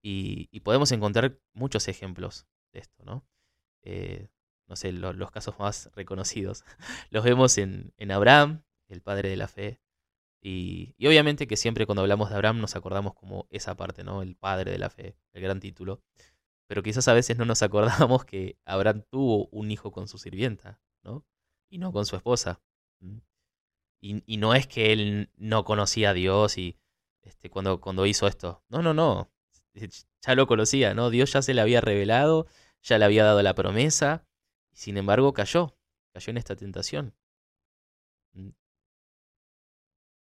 Y, 0.02 0.62
podemos 0.62 0.94
encontrar 0.94 1.42
muchos 1.52 1.90
ejemplos 1.90 2.48
de 2.72 2.80
esto, 2.80 3.04
¿no? 3.04 3.28
Eh, 3.82 4.30
no 4.68 4.78
sé, 4.78 4.94
los 4.94 5.32
casos 5.32 5.60
más 5.60 5.92
reconocidos. 5.94 6.64
los 7.10 7.26
vemos 7.26 7.58
en, 7.58 7.94
en, 7.98 8.12
Abraham, 8.12 8.64
el 8.88 9.02
padre 9.02 9.28
de 9.28 9.36
la 9.36 9.50
fe. 9.50 9.82
Y, 10.40 10.96
y, 10.98 11.08
obviamente 11.08 11.48
que 11.48 11.58
siempre 11.58 11.86
cuando 11.86 12.02
hablamos 12.02 12.30
de 12.30 12.36
Abraham 12.36 12.62
nos 12.62 12.78
acordamos 12.78 13.14
como 13.14 13.46
esa 13.50 13.76
parte, 13.76 14.06
¿no? 14.06 14.22
El 14.22 14.38
padre 14.38 14.72
de 14.72 14.80
la 14.80 14.90
fe, 14.90 15.18
el 15.34 15.42
gran 15.42 15.60
título. 15.60 16.02
Pero 16.68 16.84
quizás 16.84 17.08
a 17.08 17.14
veces 17.14 17.38
no 17.38 17.46
nos 17.46 17.62
acordamos 17.62 18.26
que 18.26 18.58
Abraham 18.66 19.04
tuvo 19.10 19.48
un 19.52 19.72
hijo 19.72 19.92
con 19.92 20.08
su 20.08 20.18
sirvienta, 20.18 20.80
¿no? 21.04 21.26
Y 21.70 21.78
no 21.78 21.92
con 21.92 22.06
su 22.06 22.16
esposa. 22.16 22.62
Y, 24.02 24.38
no 24.38 24.54
es 24.54 24.68
que 24.68 24.94
él 24.94 25.32
no 25.36 25.64
conocía 25.64 26.12
a 26.12 26.14
Dios 26.14 26.60
y 26.60 26.78
este, 27.24 27.50
cuando, 27.50 27.82
cuando 27.82 28.06
hizo 28.06 28.28
esto. 28.28 28.64
No, 28.70 28.82
no, 28.82 28.94
no. 28.94 29.32
Ya 30.22 30.36
lo 30.36 30.48
conocía, 30.48 30.94
¿no? 30.94 31.10
Dios 31.10 31.34
ya 31.34 31.42
se 31.42 31.54
le 31.54 31.62
había 31.62 31.82
revelado, 31.82 32.48
ya 32.82 32.98
le 32.98 33.06
había 33.06 33.24
dado 33.24 33.42
la 33.42 33.56
promesa, 33.56 34.26
y 34.72 34.78
sin 34.78 34.98
embargo 34.98 35.34
cayó, 35.34 35.76
cayó 36.14 36.32
en 36.32 36.38
esta 36.38 36.56
tentación. 36.56 37.16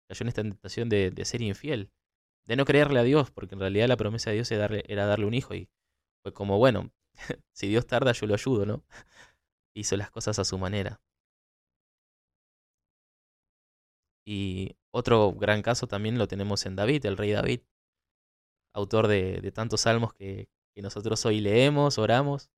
Cayó 0.08 0.24
en 0.24 0.28
esta 0.28 0.42
tentación 0.42 0.88
de, 0.88 1.10
de 1.10 1.24
ser 1.24 1.42
infiel, 1.42 1.90
de 2.46 2.56
no 2.56 2.64
creerle 2.64 3.00
a 3.00 3.04
Dios, 3.04 3.30
porque 3.30 3.54
en 3.54 3.60
realidad 3.60 3.88
la 3.88 3.96
promesa 3.96 4.30
de 4.30 4.36
Dios 4.36 4.50
era 4.50 4.62
darle, 4.62 4.84
era 4.88 5.06
darle 5.06 5.26
un 5.26 5.34
hijo, 5.34 5.54
y 5.54 5.68
fue 6.22 6.32
como, 6.32 6.58
bueno, 6.58 6.90
si 7.52 7.68
Dios 7.68 7.86
tarda, 7.86 8.12
yo 8.12 8.26
lo 8.26 8.34
ayudo, 8.34 8.66
¿no? 8.66 8.84
Hizo 9.74 9.96
las 9.96 10.10
cosas 10.10 10.38
a 10.38 10.44
su 10.44 10.58
manera. 10.58 11.00
Y 14.24 14.76
otro 14.90 15.32
gran 15.32 15.62
caso 15.62 15.86
también 15.86 16.18
lo 16.18 16.28
tenemos 16.28 16.66
en 16.66 16.76
David, 16.76 17.06
el 17.06 17.16
rey 17.16 17.32
David, 17.32 17.60
autor 18.74 19.08
de, 19.08 19.52
tantos 19.52 19.82
salmos 19.82 20.12
que, 20.14 20.48
nosotros 20.76 21.24
hoy 21.26 21.40
leemos, 21.40 21.98
oramos. 21.98 22.50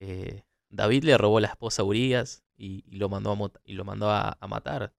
Eh, 0.00 0.44
David 0.68 1.04
le 1.04 1.18
robó 1.18 1.40
la 1.40 1.48
esposa 1.48 1.82
a 1.82 1.84
Urias 1.84 2.44
y, 2.56 2.82
lo 2.96 3.08
mandó, 3.08 3.32
a, 3.32 3.52
y 3.64 3.72
lo 3.74 3.84
mandó 3.84 4.10
a, 4.10 4.38
matar. 4.48 4.92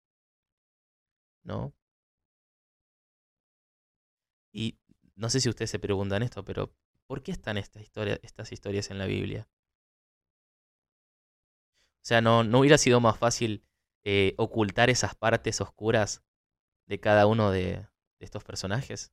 ¿No? 1.44 1.74
Y 4.52 4.78
no 5.16 5.30
sé 5.30 5.40
si 5.40 5.48
ustedes 5.50 5.70
se 5.72 5.80
preguntan 5.80 6.24
esto, 6.24 6.44
pero 6.44 6.74
¿por 7.08 7.24
qué 7.24 7.32
están 7.32 7.58
estas 7.58 8.52
historias 8.52 8.92
en 8.92 8.98
la 8.98 9.06
Biblia? 9.06 9.48
O 12.04 12.06
sea, 12.08 12.22
¿no, 12.22 12.44
no 12.44 12.60
hubiera 12.60 12.78
sido 12.78 13.00
más 13.02 13.18
fácil 13.18 13.68
eh, 14.10 14.36
ocultar 14.38 14.90
esas 14.90 15.16
partes 15.16 15.60
oscuras 15.60 16.24
de 16.88 16.98
cada 16.98 17.28
uno 17.28 17.52
de, 17.52 17.88
estos 18.22 18.46
personajes. 18.46 19.12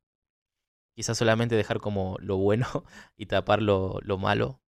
Quizás 0.95 1.19
solamente 1.19 1.57
dejar 1.57 1.81
como 1.81 2.17
lo 2.21 2.37
bueno 2.37 2.67
y 3.17 3.27
tapar 3.27 3.61
lo, 3.61 4.01
malo. 4.19 4.63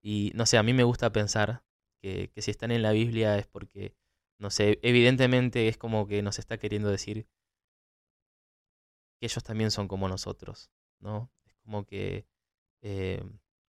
Y 0.00 0.30
no 0.36 0.46
sé, 0.46 0.58
a 0.58 0.62
mí 0.62 0.72
me 0.72 0.84
gusta 0.84 1.10
pensar 1.10 1.64
que, 2.00 2.30
que, 2.30 2.40
si 2.40 2.52
están 2.52 2.70
en 2.70 2.82
la 2.82 2.92
Biblia 2.92 3.36
es 3.36 3.48
porque, 3.48 3.96
no 4.38 4.50
sé, 4.50 4.78
evidentemente 4.82 5.66
es 5.66 5.76
como 5.76 6.06
que 6.06 6.22
nos 6.22 6.38
está 6.38 6.58
queriendo 6.58 6.88
decir 6.88 7.26
que 9.22 9.26
ellos 9.26 9.44
también 9.44 9.70
son 9.70 9.86
como 9.86 10.08
nosotros, 10.08 10.72
¿no? 10.98 11.30
Es 11.46 11.54
como 11.58 11.86
que, 11.86 12.26
eh, 12.82 13.22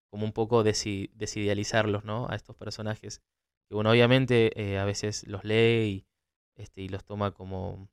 como 0.10 0.26
un 0.26 0.34
poco 0.34 0.64
desidealizarlos, 0.64 2.06
¿no? 2.06 2.28
A 2.28 2.36
estos 2.36 2.56
personajes 2.56 3.22
que 3.68 3.76
bueno, 3.76 3.92
obviamente 3.92 4.52
eh, 4.60 4.80
a 4.80 4.84
veces 4.84 5.28
los 5.28 5.44
lee 5.44 5.86
y, 5.86 6.08
este, 6.56 6.82
y 6.82 6.90
los 6.90 7.06
toma 7.06 7.36
como, 7.36 7.88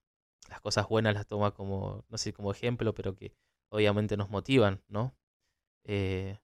las 0.49 0.63
cosas 0.63 0.89
buenas 0.89 1.13
las 1.13 1.27
toma 1.27 1.51
como, 1.53 2.07
no 2.09 2.17
sé, 2.17 2.33
como 2.33 2.51
ejemplo, 2.51 2.95
pero 2.95 3.15
que 3.15 3.35
obviamente 3.69 4.17
nos 4.17 4.31
motivan, 4.31 4.83
¿no? 4.89 5.15
Eh, 5.85 6.39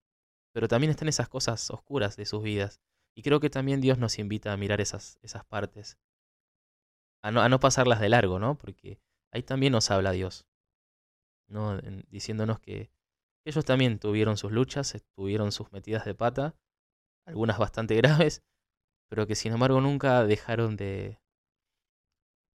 pero 0.53 0.69
también 0.69 0.91
están 0.91 1.09
esas 1.09 1.31
cosas 1.31 1.71
oscuras 1.71 2.17
de 2.19 2.27
sus 2.27 2.43
vidas. 2.43 2.83
Y 3.15 3.23
creo 3.23 3.41
que 3.41 3.49
también 3.49 3.81
Dios 3.81 3.97
nos 3.97 4.19
invita 4.19 4.53
a 4.53 4.59
mirar 4.59 4.83
esas, 4.83 5.19
esas 5.23 5.47
partes, 5.47 5.99
a 7.23 7.31
no, 7.31 7.41
a 7.41 7.49
no 7.49 7.59
pasarlas 7.59 8.01
de 8.01 8.11
largo, 8.11 8.39
¿no? 8.39 8.59
Porque 8.59 9.01
ahí 9.33 9.43
también 9.43 9.73
nos 9.73 9.91
habla 9.91 10.13
Dios, 10.13 10.47
¿no? 11.49 11.79
diciéndonos 12.09 12.61
que 12.61 12.91
ellos 13.45 13.65
también 13.65 13.99
tuvieron 13.99 14.37
sus 14.37 14.51
luchas, 14.51 14.97
tuvieron 15.15 15.53
sus 15.53 15.71
metidas 15.73 16.05
de 16.05 16.15
pata, 16.15 16.57
algunas 17.25 17.59
bastante 17.59 17.95
graves, 17.97 18.43
pero 19.09 19.27
que 19.27 19.35
sin 19.35 19.53
embargo 19.53 19.81
nunca 19.81 20.25
dejaron 20.25 20.77
de, 20.77 21.21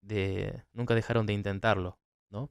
de 0.03 0.65
nunca 0.73 0.95
dejaron 0.95 1.27
de 1.27 1.33
intentarlo, 1.35 1.99
¿no? 2.31 2.51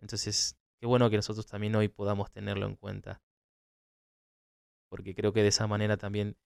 Entonces, 0.00 0.56
qué 0.80 0.86
bueno 0.86 1.10
que 1.10 1.16
nosotros 1.16 1.46
también 1.46 1.74
hoy 1.76 1.88
podamos 1.88 2.30
tenerlo 2.30 2.66
en 2.66 2.76
cuenta. 2.76 3.20
Porque 4.88 5.14
creo 5.14 5.32
que 5.32 5.42
de 5.42 5.48
esa 5.48 5.66
manera 5.66 5.96
también 5.96 6.36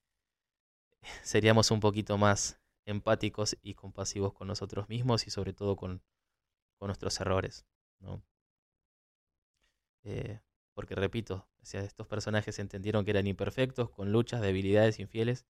seríamos 1.22 1.70
un 1.70 1.80
poquito 1.80 2.18
más 2.18 2.60
empáticos 2.86 3.56
y 3.62 3.74
compasivos 3.74 4.32
con 4.32 4.48
nosotros 4.48 4.88
mismos 4.88 5.26
y 5.26 5.30
sobre 5.30 5.52
todo 5.52 5.76
con 5.76 6.02
nuestros 6.80 7.20
errores, 7.20 7.64
Eh, 10.04 10.40
porque 10.74 10.94
repito, 10.94 11.46
estos 11.62 12.06
personajes 12.06 12.58
entendieron 12.58 13.04
que 13.04 13.12
eran 13.12 13.26
imperfectos, 13.26 13.90
con 13.90 14.10
luchas, 14.12 14.40
debilidades, 14.40 14.98
infieles, 14.98 15.46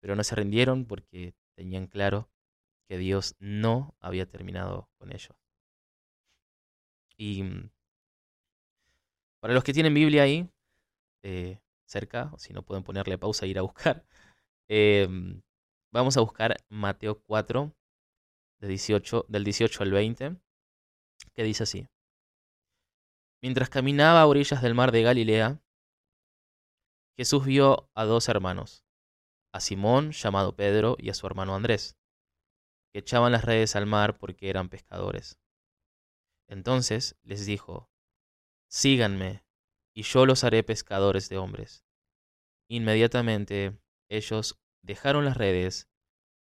pero 0.00 0.14
no 0.14 0.22
se 0.24 0.34
rindieron 0.36 0.84
porque 0.84 1.34
tenían 1.54 1.86
claro 1.86 2.30
que 2.88 2.98
Dios 2.98 3.34
no 3.40 3.96
había 4.00 4.26
terminado 4.26 4.88
con 4.98 5.12
ellos. 5.12 5.36
Y 7.16 7.42
mm, 7.42 7.70
para 9.40 9.54
los 9.54 9.64
que 9.64 9.72
tienen 9.72 9.94
Biblia 9.94 10.22
ahí, 10.22 10.48
eh, 11.22 11.60
cerca, 11.86 12.30
o 12.32 12.38
si 12.38 12.52
no 12.52 12.62
pueden 12.62 12.84
ponerle 12.84 13.18
pausa 13.18 13.46
e 13.46 13.48
ir 13.48 13.58
a 13.58 13.62
buscar, 13.62 14.04
em, 14.68 15.42
vamos 15.92 16.16
a 16.16 16.20
buscar 16.20 16.56
Mateo 16.68 17.20
4, 17.22 17.74
de 18.60 18.68
18, 18.68 19.26
del 19.28 19.44
18 19.44 19.82
al 19.82 19.90
20, 19.92 20.36
que 21.34 21.42
dice 21.42 21.64
así. 21.64 21.88
Mientras 23.42 23.68
caminaba 23.68 24.20
a 24.20 24.26
orillas 24.26 24.62
del 24.62 24.74
mar 24.74 24.92
de 24.92 25.02
Galilea, 25.02 25.62
Jesús 27.16 27.44
vio 27.44 27.90
a 27.94 28.04
dos 28.04 28.28
hermanos, 28.28 28.84
a 29.52 29.60
Simón, 29.60 30.12
llamado 30.12 30.56
Pedro, 30.56 30.96
y 30.98 31.10
a 31.10 31.14
su 31.14 31.26
hermano 31.26 31.54
Andrés, 31.54 31.96
que 32.92 33.00
echaban 33.00 33.32
las 33.32 33.44
redes 33.44 33.76
al 33.76 33.86
mar 33.86 34.18
porque 34.18 34.50
eran 34.50 34.68
pescadores. 34.68 35.38
Entonces 36.48 37.16
les 37.22 37.46
dijo, 37.46 37.90
Síganme, 38.68 39.44
y 39.94 40.02
yo 40.02 40.26
los 40.26 40.44
haré 40.44 40.62
pescadores 40.62 41.28
de 41.28 41.38
hombres. 41.38 41.84
Inmediatamente 42.68 43.78
ellos 44.10 44.60
dejaron 44.82 45.24
las 45.24 45.36
redes 45.36 45.88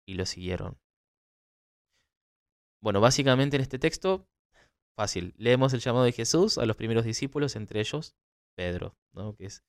y 0.06 0.14
lo 0.14 0.26
siguieron. 0.26 0.80
Bueno, 2.82 3.02
básicamente 3.02 3.58
en 3.58 3.62
este 3.62 3.78
texto 3.78 4.28
Fácil. 5.02 5.34
Leemos 5.40 5.74
el 5.74 5.80
llamado 5.80 6.06
de 6.06 6.12
Jesús 6.12 6.60
a 6.60 6.66
los 6.68 6.76
primeros 6.76 7.06
discípulos, 7.06 7.56
entre 7.56 7.80
ellos 7.80 8.16
Pedro, 8.56 8.96
¿no? 9.14 9.36
que 9.36 9.46
es, 9.46 9.64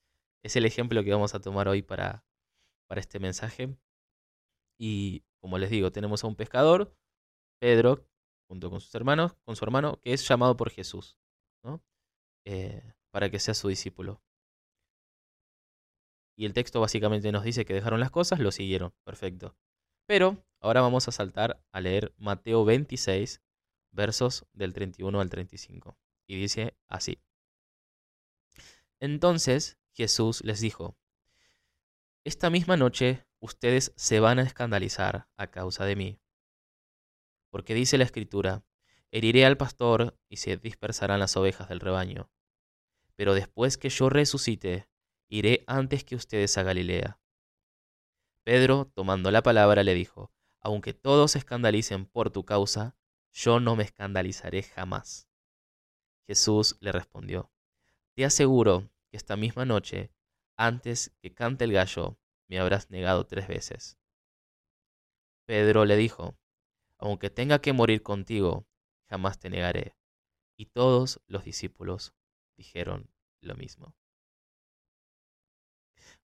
es 0.44 0.56
el 0.56 0.66
ejemplo 0.66 1.02
que 1.02 1.10
vamos 1.10 1.34
a 1.34 1.40
tomar 1.40 1.68
hoy 1.68 1.80
para, 1.80 2.22
este 2.90 3.18
mensaje. 3.18 3.74
Y 4.78 5.24
como 5.40 5.56
les 5.56 5.70
digo, 5.70 5.90
tenemos 5.90 6.22
a 6.22 6.26
un 6.26 6.36
pescador, 6.36 6.94
Pedro, 7.58 8.06
junto 8.46 8.68
con 8.68 8.82
sus 8.82 8.94
hermanos, 8.94 9.32
con 9.46 9.56
su 9.56 9.64
hermano, 9.64 9.98
que 10.02 10.12
es 10.12 10.28
llamado 10.28 10.54
por 10.54 10.68
Jesús. 10.68 11.16
Eh, 12.44 12.92
para 13.10 13.30
que 13.30 13.38
sea 13.38 13.54
su 13.54 13.68
discípulo. 13.68 14.20
Y 16.36 16.44
el 16.44 16.52
texto 16.52 16.78
básicamente 16.78 17.32
nos 17.32 17.44
dice 17.44 17.64
que 17.64 17.72
dejaron 17.72 18.00
las 18.00 18.10
cosas, 18.10 18.38
lo 18.38 18.52
siguieron, 18.52 18.92
perfecto. 19.02 19.56
Pero 20.06 20.44
ahora 20.60 20.82
vamos 20.82 21.08
a 21.08 21.12
saltar 21.12 21.64
a 21.72 21.80
leer 21.80 22.12
Mateo 22.18 22.66
26, 22.66 23.40
versos 23.92 24.46
del 24.52 24.72
31 24.72 25.20
al 25.20 25.30
35. 25.30 25.96
Y 26.26 26.37
dice 26.37 26.76
así. 26.88 27.22
Entonces 28.99 29.78
Jesús 29.92 30.42
les 30.44 30.61
dijo, 30.61 30.96
Esta 32.25 32.50
misma 32.50 32.76
noche 32.76 33.26
ustedes 33.40 33.92
se 33.96 34.20
van 34.20 34.38
a 34.38 34.42
escandalizar 34.42 35.28
a 35.37 35.49
causa 35.49 35.84
de 35.84 35.96
mí. 35.96 36.20
Porque 37.50 37.75
dice 37.75 37.99
la 37.99 38.04
escritura, 38.04 38.64
heriré 39.11 39.44
al 39.44 39.56
pastor 39.56 40.18
y 40.28 40.38
se 40.38 40.56
dispersarán 40.56 41.20
las 41.20 41.37
ovejas 41.37 41.68
del 41.68 41.80
rebaño. 41.80 42.30
Pero 43.14 43.34
después 43.34 43.76
que 43.76 43.90
yo 43.90 44.08
resucite, 44.08 44.88
iré 45.28 45.64
antes 45.66 46.04
que 46.04 46.16
ustedes 46.16 46.56
a 46.56 46.62
Galilea. 46.62 47.20
Pedro, 48.44 48.90
tomando 48.94 49.30
la 49.30 49.42
palabra, 49.42 49.82
le 49.82 49.94
dijo, 49.94 50.32
aunque 50.61 50.94
todos 50.94 51.32
se 51.32 51.38
escandalicen 51.38 52.06
por 52.06 52.30
tu 52.30 52.44
causa, 52.44 52.96
yo 53.32 53.60
no 53.60 53.76
me 53.76 53.84
escandalizaré 53.84 54.62
jamás. 54.62 55.28
Jesús 56.26 56.76
le 56.80 56.92
respondió, 56.92 57.50
Te 58.14 58.24
aseguro 58.24 58.90
que 59.10 59.16
esta 59.16 59.36
misma 59.36 59.64
noche, 59.64 60.12
antes 60.56 61.14
que 61.20 61.34
cante 61.34 61.64
el 61.64 61.72
gallo, 61.72 62.18
me 62.48 62.58
habrás 62.58 62.90
negado 62.90 63.26
tres 63.26 63.48
veces. 63.48 63.98
Pedro 65.46 65.84
le 65.84 65.96
dijo, 65.96 66.36
Aunque 66.98 67.30
tenga 67.30 67.60
que 67.60 67.72
morir 67.72 68.02
contigo, 68.02 68.66
jamás 69.08 69.38
te 69.38 69.50
negaré. 69.50 69.96
Y 70.56 70.66
todos 70.66 71.20
los 71.26 71.44
discípulos 71.44 72.14
dijeron 72.56 73.10
lo 73.40 73.56
mismo. 73.56 73.96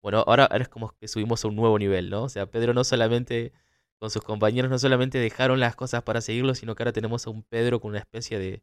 Bueno, 0.00 0.22
ahora, 0.26 0.46
es 0.46 0.68
como 0.68 0.96
que 0.96 1.08
subimos 1.08 1.44
a 1.44 1.48
un 1.48 1.56
nuevo 1.56 1.78
nivel, 1.78 2.10
¿no? 2.10 2.24
O 2.24 2.28
sea, 2.28 2.46
Pedro 2.46 2.72
no 2.72 2.84
solamente, 2.84 3.52
con 3.98 4.10
sus 4.10 4.22
compañeros, 4.22 4.70
no 4.70 4.78
solamente 4.78 5.18
dejaron 5.18 5.60
las 5.60 5.76
cosas 5.76 6.02
para 6.02 6.20
seguirlo, 6.20 6.54
sino 6.54 6.74
que 6.74 6.82
ahora 6.82 6.92
tenemos 6.92 7.26
a 7.26 7.30
un 7.30 7.42
Pedro 7.42 7.80
con 7.80 7.90
una 7.90 7.98
especie 7.98 8.38
de, 8.38 8.62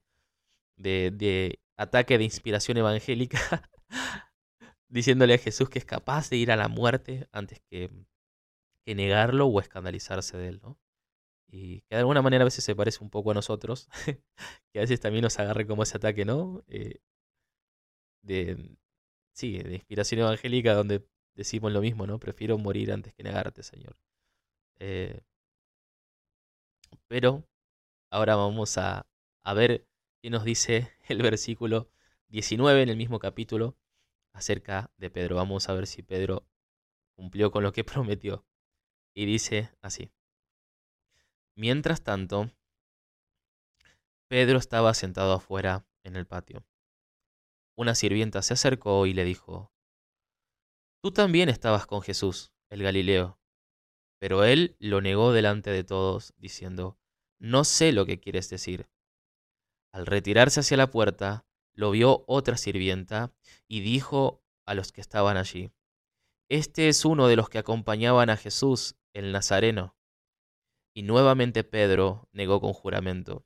de, 0.77 1.60
ataque 1.77 2.18
de 2.18 2.24
inspiración 2.24 2.77
evangélica, 2.77 3.70
diciéndole 4.89 5.36
a 5.36 5.38
Jesús 5.38 5.70
que 5.70 5.80
es 5.80 5.86
capaz 5.86 6.30
de 6.30 6.38
ir 6.38 6.51
a 6.51 6.56
la 6.56 6.68
muerte 6.70 7.27
antes 7.32 7.62
que, 7.70 7.92
que 8.86 8.96
negarlo 8.96 9.48
o 9.48 9.60
escandalizarse 9.60 10.38
de 10.38 10.48
él, 10.50 10.60
¿no? 10.63 10.80
Y 11.48 11.82
que 11.82 11.96
de 11.96 12.00
alguna 12.00 12.22
manera 12.22 12.44
a 12.44 12.46
veces 12.46 12.63
se 12.63 12.75
parece 12.75 13.04
un 13.04 13.10
poco 13.10 13.32
a 13.32 13.34
nosotros, 13.34 13.89
que 14.74 14.80
a 14.80 14.82
veces 14.82 15.00
también 15.00 15.24
nos 15.24 15.39
agarre 15.39 15.68
como 15.68 15.84
ese 15.84 15.98
ataque, 15.98 16.25
¿no? 16.25 16.63
Eh, 16.68 17.00
de, 18.24 18.77
sí, 19.34 19.60
de 19.60 19.75
inspiración 19.75 20.22
evangélica 20.22 20.74
donde 20.74 21.06
decimos 21.36 21.72
lo 21.72 21.82
mismo, 21.82 22.08
¿no? 22.08 22.20
Prefiero 22.20 22.58
morir 22.58 22.92
antes 22.92 23.13
que 23.13 23.24
negarte, 23.24 23.63
Señor. 23.63 23.98
Eh, 24.79 25.22
pero 27.08 27.48
ahora 28.10 28.36
vamos 28.36 28.77
a, 28.77 29.08
a 29.44 29.53
ver 29.53 29.88
qué 30.22 30.29
nos 30.29 30.44
dice 30.44 30.91
el 31.08 31.22
versículo 31.22 31.89
19 32.29 32.82
en 32.82 32.89
el 32.89 32.98
mismo 32.98 33.20
capítulo 33.20 33.77
acerca 34.34 34.91
de 34.98 35.10
Pedro. 35.10 35.36
Vamos 35.36 35.70
a 35.70 35.74
ver 35.74 35.88
si 35.88 36.01
Pedro 36.01 36.48
cumplió 37.15 37.51
con 37.51 37.63
lo 37.63 37.72
que 37.72 37.84
prometió. 37.84 38.46
Y 39.13 39.25
dice 39.25 39.72
así. 39.82 40.12
Mientras 41.55 42.03
tanto, 42.03 42.51
Pedro 44.27 44.58
estaba 44.58 44.94
sentado 44.94 45.34
afuera 45.34 45.86
en 46.03 46.17
el 46.17 46.27
patio. 46.27 46.65
Una 47.77 47.96
sirvienta 47.96 48.41
se 48.41 48.53
acercó 48.53 49.05
y 49.05 49.13
le 49.13 49.24
dijo, 49.24 49.72
Tú 51.01 51.12
también 51.12 51.50
estabas 51.50 51.86
con 51.86 52.01
Jesús, 52.01 52.51
el 52.70 52.84
Galileo. 52.84 53.39
Pero 54.25 54.44
él 54.44 54.75
lo 54.79 55.01
negó 55.01 55.34
delante 55.34 55.70
de 55.70 55.84
todos, 55.84 56.34
diciendo, 56.38 56.98
No 57.38 57.63
sé 57.63 57.91
lo 57.91 58.08
que 58.08 58.20
quieres 58.20 58.50
decir. 58.50 58.89
Al 59.94 60.08
retirarse 60.08 60.62
hacia 60.62 60.77
la 60.77 60.89
puerta, 60.89 61.46
lo 61.75 61.91
vio 61.91 62.24
otra 62.25 62.58
sirvienta 62.58 63.36
y 63.67 63.82
dijo 63.82 64.44
a 64.65 64.74
los 64.74 64.91
que 64.91 65.01
estaban 65.01 65.38
allí, 65.38 65.72
Este 66.50 66.89
es 66.89 67.05
uno 67.05 67.27
de 67.27 67.36
los 67.36 67.50
que 67.50 67.60
acompañaban 67.60 68.32
a 68.32 68.36
Jesús, 68.36 68.96
el 69.13 69.32
Nazareno. 69.32 69.96
Y 70.96 71.03
nuevamente 71.03 71.63
Pedro 71.63 72.27
negó 72.32 72.60
con 72.60 72.74
juramento, 72.74 73.46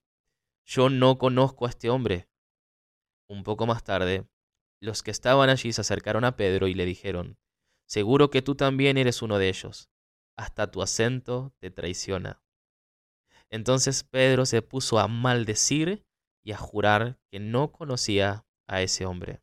Yo 0.66 0.90
no 0.90 1.18
conozco 1.18 1.66
a 1.66 1.72
este 1.72 1.90
hombre. 1.90 2.30
Un 3.28 3.44
poco 3.44 3.68
más 3.68 3.84
tarde, 3.84 4.30
los 4.80 5.04
que 5.04 5.12
estaban 5.12 5.50
allí 5.50 5.74
se 5.74 5.82
acercaron 5.82 6.24
a 6.24 6.38
Pedro 6.38 6.70
y 6.70 6.74
le 6.74 6.86
dijeron, 6.86 7.38
Seguro 7.86 8.30
que 8.30 8.42
tú 8.42 8.56
también 8.56 8.98
eres 8.98 9.22
uno 9.22 9.40
de 9.40 9.50
ellos. 9.50 9.89
Hasta 10.40 10.72
tu 10.72 10.82
acento 10.82 11.54
te 11.60 11.70
traiciona. 11.70 12.42
Entonces 13.50 14.06
Pedro 14.06 14.46
se 14.46 14.62
puso 14.62 14.98
a 14.98 15.10
maldecir 15.10 16.06
y 16.44 16.54
a 16.54 16.58
jurar 16.58 17.20
que 17.28 17.42
no 17.42 17.74
conocía 17.74 18.46
a 18.66 18.82
ese 18.82 19.06
hombre. 19.06 19.42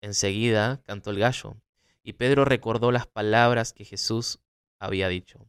Enseguida 0.00 0.82
cantó 0.82 1.10
el 1.10 1.20
gallo, 1.20 1.62
y 2.02 2.14
Pedro 2.14 2.44
recordó 2.44 2.90
las 2.90 3.06
palabras 3.06 3.72
que 3.72 3.84
Jesús 3.84 4.40
había 4.80 5.06
dicho. 5.06 5.48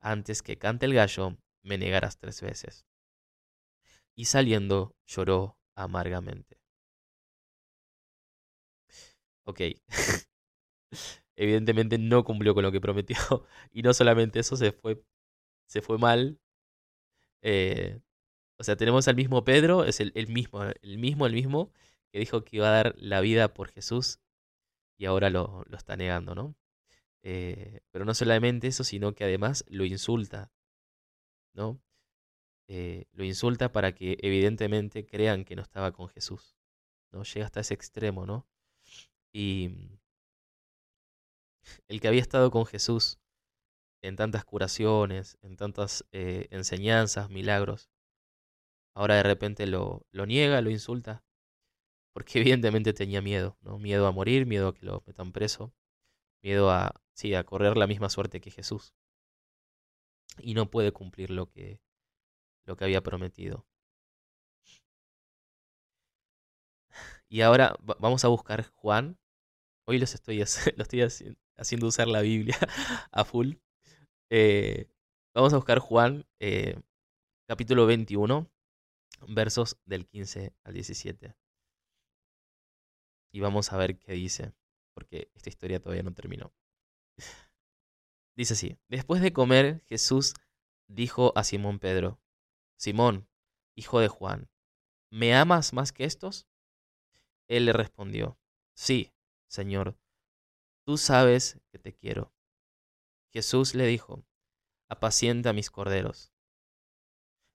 Antes 0.00 0.40
que 0.40 0.56
cante 0.56 0.86
el 0.86 0.94
gallo, 0.94 1.36
me 1.60 1.76
negarás 1.76 2.16
tres 2.16 2.40
veces. 2.40 2.86
Y 4.14 4.24
saliendo 4.24 4.96
lloró 5.04 5.58
amargamente. 5.74 6.58
Ok. 9.44 9.60
evidentemente 11.36 11.98
no 11.98 12.24
cumplió 12.24 12.54
con 12.54 12.64
lo 12.64 12.72
que 12.72 12.80
prometió. 12.80 13.16
Y 13.72 13.82
no 13.82 13.94
solamente 13.94 14.40
eso, 14.40 14.56
se 14.56 14.72
fue, 14.72 15.02
se 15.66 15.82
fue 15.82 15.98
mal. 15.98 16.40
Eh, 17.42 18.00
o 18.58 18.64
sea, 18.64 18.76
tenemos 18.76 19.08
al 19.08 19.16
mismo 19.16 19.44
Pedro, 19.44 19.84
es 19.84 20.00
el, 20.00 20.12
mismo, 20.28 20.62
el 20.64 20.98
mismo, 20.98 21.26
el 21.26 21.34
mismo, 21.34 21.72
que 22.10 22.18
dijo 22.18 22.44
que 22.44 22.56
iba 22.56 22.68
a 22.68 22.72
dar 22.72 22.94
la 22.98 23.20
vida 23.20 23.52
por 23.54 23.68
Jesús 23.70 24.20
y 24.98 25.06
ahora 25.06 25.30
lo, 25.30 25.64
lo 25.68 25.76
está 25.76 25.96
negando, 25.96 26.34
¿no? 26.34 26.56
Eh, 27.22 27.80
pero 27.90 28.04
no 28.04 28.14
solamente 28.14 28.68
eso, 28.68 28.84
sino 28.84 29.14
que 29.14 29.24
además 29.24 29.64
lo 29.68 29.84
insulta, 29.84 30.52
¿no? 31.54 31.80
Eh, 32.68 33.06
lo 33.12 33.24
insulta 33.24 33.72
para 33.72 33.94
que 33.94 34.16
evidentemente 34.22 35.06
crean 35.06 35.44
que 35.44 35.56
no 35.56 35.62
estaba 35.62 35.92
con 35.92 36.08
Jesús, 36.08 36.56
¿no? 37.12 37.24
Llega 37.24 37.46
hasta 37.46 37.60
ese 37.60 37.74
extremo, 37.74 38.26
¿no? 38.26 38.46
Y, 39.32 39.70
el 41.88 42.00
que 42.00 42.08
había 42.08 42.20
estado 42.20 42.50
con 42.50 42.66
Jesús 42.66 43.18
en 44.02 44.16
tantas 44.16 44.44
curaciones, 44.44 45.38
en 45.42 45.56
tantas 45.56 46.04
eh, 46.12 46.48
enseñanzas, 46.50 47.30
milagros, 47.30 47.90
ahora 48.94 49.16
de 49.16 49.22
repente 49.22 49.66
lo, 49.66 50.06
lo 50.12 50.26
niega, 50.26 50.60
lo 50.60 50.70
insulta, 50.70 51.24
porque 52.12 52.38
evidentemente 52.40 52.92
tenía 52.92 53.22
miedo, 53.22 53.56
¿no? 53.62 53.78
Miedo 53.78 54.06
a 54.06 54.12
morir, 54.12 54.46
miedo 54.46 54.68
a 54.68 54.74
que 54.74 54.86
lo 54.86 55.02
metan 55.06 55.32
preso, 55.32 55.74
miedo 56.42 56.70
a, 56.70 56.94
sí, 57.14 57.34
a 57.34 57.44
correr 57.44 57.76
la 57.76 57.86
misma 57.86 58.08
suerte 58.08 58.40
que 58.40 58.50
Jesús. 58.50 58.94
Y 60.38 60.54
no 60.54 60.70
puede 60.70 60.92
cumplir 60.92 61.30
lo 61.30 61.50
que, 61.50 61.80
lo 62.64 62.76
que 62.76 62.84
había 62.84 63.02
prometido. 63.02 63.66
Y 67.28 67.40
ahora 67.40 67.76
vamos 67.98 68.24
a 68.24 68.28
buscar 68.28 68.64
Juan. 68.70 69.18
Hoy 69.86 69.98
los 69.98 70.14
estoy, 70.14 70.38
lo 70.76 70.82
estoy 70.82 71.02
haciendo 71.02 71.45
haciendo 71.56 71.86
usar 71.86 72.08
la 72.08 72.20
Biblia 72.20 72.56
a 73.12 73.24
full. 73.24 73.54
Eh, 74.30 74.88
vamos 75.34 75.52
a 75.52 75.56
buscar 75.56 75.78
Juan, 75.78 76.26
eh, 76.40 76.80
capítulo 77.46 77.86
21, 77.86 78.50
versos 79.28 79.78
del 79.84 80.06
15 80.06 80.54
al 80.64 80.74
17. 80.74 81.34
Y 83.32 83.40
vamos 83.40 83.72
a 83.72 83.76
ver 83.76 83.98
qué 83.98 84.12
dice, 84.12 84.52
porque 84.94 85.30
esta 85.34 85.48
historia 85.48 85.80
todavía 85.80 86.02
no 86.02 86.14
terminó. 86.14 86.52
Dice 88.36 88.54
así, 88.54 88.78
después 88.88 89.22
de 89.22 89.32
comer, 89.32 89.82
Jesús 89.86 90.34
dijo 90.88 91.32
a 91.36 91.44
Simón 91.44 91.78
Pedro, 91.78 92.20
Simón, 92.78 93.28
hijo 93.74 94.00
de 94.00 94.08
Juan, 94.08 94.50
¿me 95.10 95.34
amas 95.34 95.72
más 95.72 95.92
que 95.92 96.04
estos? 96.04 96.46
Él 97.48 97.64
le 97.64 97.72
respondió, 97.72 98.38
sí, 98.74 99.14
Señor, 99.48 99.96
Tú 100.86 100.98
sabes 100.98 101.60
que 101.72 101.80
te 101.80 101.92
quiero. 101.92 102.32
Jesús 103.32 103.74
le 103.74 103.86
dijo, 103.86 104.24
apacienta 104.88 105.52
mis 105.52 105.68
corderos. 105.68 106.32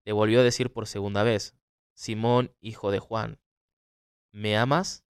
Le 0.04 0.12
volvió 0.12 0.41
a 0.41 0.44
decir 0.44 0.74
por 0.74 0.86
segunda 0.86 1.24
vez, 1.24 1.56
Simón, 1.94 2.54
hijo 2.60 2.91
de 2.91 3.00
Juan, 3.00 3.39
¿me 4.34 4.58
amas? 4.58 5.06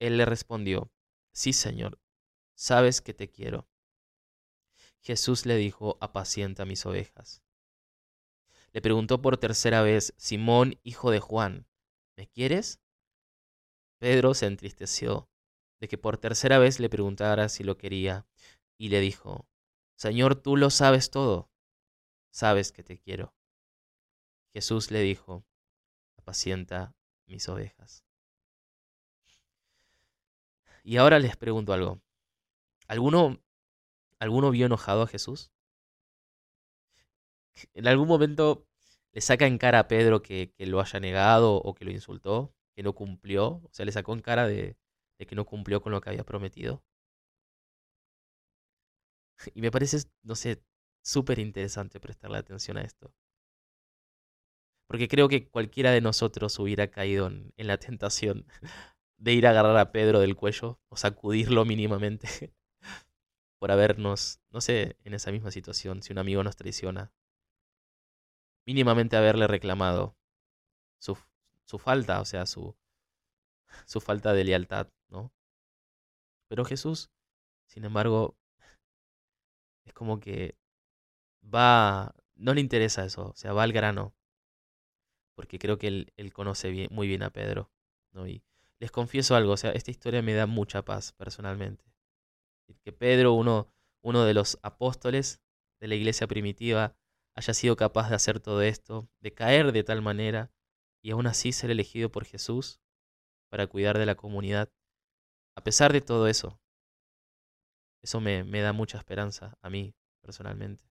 Él 0.00 0.16
le 0.16 0.24
respondió, 0.24 0.90
sí, 1.30 1.52
Señor, 1.52 2.00
sabes 2.56 3.00
que 3.00 3.14
te 3.14 3.30
quiero. 3.30 3.68
Jesús 5.00 5.46
le 5.46 5.54
dijo, 5.54 5.98
apacienta 6.00 6.64
mis 6.64 6.84
ovejas. 6.86 7.40
Le 8.72 8.82
preguntó 8.82 9.22
por 9.22 9.38
tercera 9.38 9.80
vez, 9.82 10.12
Simón, 10.16 10.80
hijo 10.82 11.12
de 11.12 11.20
Juan, 11.20 11.68
¿me 12.16 12.26
quieres? 12.26 12.80
Pedro 14.00 14.34
se 14.34 14.46
entristeció 14.46 15.30
de 15.80 15.88
que 15.88 15.98
por 15.98 16.18
tercera 16.18 16.58
vez 16.58 16.80
le 16.80 16.88
preguntara 16.88 17.48
si 17.48 17.64
lo 17.64 17.76
quería, 17.76 18.26
y 18.78 18.88
le 18.88 19.00
dijo, 19.00 19.46
Señor, 19.96 20.36
tú 20.36 20.56
lo 20.56 20.70
sabes 20.70 21.10
todo, 21.10 21.50
sabes 22.30 22.72
que 22.72 22.82
te 22.82 22.98
quiero. 22.98 23.34
Jesús 24.52 24.90
le 24.90 25.00
dijo, 25.00 25.44
apacienta 26.16 26.94
mis 27.26 27.48
ovejas. 27.48 28.04
Y 30.82 30.98
ahora 30.98 31.18
les 31.18 31.36
pregunto 31.36 31.72
algo. 31.72 32.00
¿Alguno, 32.86 33.42
¿Alguno 34.18 34.50
vio 34.50 34.66
enojado 34.66 35.02
a 35.02 35.06
Jesús? 35.06 35.50
¿En 37.74 37.88
algún 37.88 38.06
momento 38.06 38.66
le 39.12 39.20
saca 39.20 39.46
en 39.46 39.58
cara 39.58 39.80
a 39.80 39.88
Pedro 39.88 40.22
que, 40.22 40.52
que 40.52 40.66
lo 40.66 40.80
haya 40.80 41.00
negado 41.00 41.56
o 41.56 41.74
que 41.74 41.84
lo 41.84 41.90
insultó, 41.90 42.54
que 42.74 42.82
no 42.82 42.92
cumplió? 42.92 43.62
O 43.64 43.70
sea, 43.72 43.84
le 43.84 43.92
sacó 43.92 44.12
en 44.12 44.20
cara 44.20 44.46
de, 44.46 44.76
de 45.18 45.26
que 45.26 45.34
no 45.36 45.44
cumplió 45.44 45.80
con 45.80 45.92
lo 45.92 46.00
que 46.00 46.10
había 46.10 46.24
prometido. 46.24 46.82
Y 49.54 49.60
me 49.60 49.70
parece, 49.70 49.98
no 50.22 50.34
sé, 50.34 50.62
súper 51.02 51.38
interesante 51.38 52.00
prestarle 52.00 52.38
atención 52.38 52.78
a 52.78 52.82
esto. 52.82 53.14
Porque 54.88 55.08
creo 55.08 55.28
que 55.28 55.48
cualquiera 55.48 55.90
de 55.90 56.00
nosotros 56.00 56.58
hubiera 56.58 56.88
caído 56.88 57.26
en, 57.26 57.52
la 57.56 57.78
tentación 57.78 58.46
de 59.18 59.32
ir 59.32 59.46
a 59.46 59.50
agarrar 59.50 59.76
a 59.78 59.92
Pedro 59.92 60.20
del 60.20 60.36
cuello 60.36 60.80
o 60.88 60.96
sacudirlo 60.96 61.64
mínimamente 61.64 62.54
por 63.58 63.72
habernos, 63.72 64.40
no 64.50 64.60
sé, 64.60 64.96
en 65.04 65.14
esa 65.14 65.32
misma 65.32 65.50
situación, 65.50 66.02
si 66.02 66.12
un 66.12 66.18
amigo 66.18 66.42
nos 66.44 66.56
traiciona, 66.56 67.12
mínimamente 68.66 69.16
haberle 69.16 69.46
reclamado 69.46 70.16
su, 71.00 71.18
su 71.64 71.78
falta, 71.78 72.20
o 72.20 72.24
sea, 72.24 72.46
su, 72.46 72.76
su 73.86 74.00
falta 74.00 74.32
de 74.32 74.44
lealtad, 74.44 74.88
¿no? 75.08 75.32
Pero 76.48 76.64
Jesús, 76.64 77.10
sin 77.66 77.84
embargo, 77.84 78.36
es 79.84 79.92
como 79.92 80.20
que 80.20 80.56
va, 81.42 82.14
no 82.34 82.54
le 82.54 82.60
interesa 82.60 83.04
eso, 83.04 83.30
o 83.30 83.36
sea, 83.36 83.52
va 83.52 83.62
al 83.62 83.72
grano, 83.72 84.14
porque 85.34 85.58
creo 85.58 85.78
que 85.78 85.88
él, 85.88 86.12
él 86.16 86.32
conoce 86.32 86.70
bien, 86.70 86.88
muy 86.90 87.06
bien 87.08 87.22
a 87.22 87.30
Pedro, 87.30 87.70
¿no? 88.12 88.26
Y 88.26 88.42
les 88.78 88.90
confieso 88.90 89.36
algo, 89.36 89.52
o 89.52 89.56
sea, 89.56 89.72
esta 89.72 89.90
historia 89.90 90.22
me 90.22 90.34
da 90.34 90.46
mucha 90.46 90.82
paz 90.82 91.12
personalmente. 91.12 91.84
Que 92.82 92.92
Pedro, 92.92 93.32
uno, 93.32 93.72
uno 94.02 94.24
de 94.24 94.34
los 94.34 94.58
apóstoles 94.62 95.40
de 95.80 95.88
la 95.88 95.94
iglesia 95.94 96.26
primitiva, 96.26 96.96
haya 97.34 97.54
sido 97.54 97.76
capaz 97.76 98.08
de 98.08 98.16
hacer 98.16 98.40
todo 98.40 98.62
esto, 98.62 99.08
de 99.20 99.32
caer 99.32 99.72
de 99.72 99.84
tal 99.84 100.02
manera 100.02 100.50
y 101.02 101.10
aún 101.10 101.26
así 101.26 101.52
ser 101.52 101.70
elegido 101.70 102.10
por 102.10 102.24
Jesús 102.24 102.80
para 103.50 103.66
cuidar 103.66 103.98
de 103.98 104.06
la 104.06 104.14
comunidad. 104.14 104.72
A 105.56 105.62
pesar 105.62 105.92
de 105.92 106.00
todo 106.00 106.28
eso, 106.28 106.60
eso 108.02 108.20
me, 108.20 108.44
me 108.44 108.60
da 108.60 108.72
mucha 108.72 108.98
esperanza 108.98 109.58
a 109.62 109.70
mí 109.70 109.94
personalmente. 110.20 110.84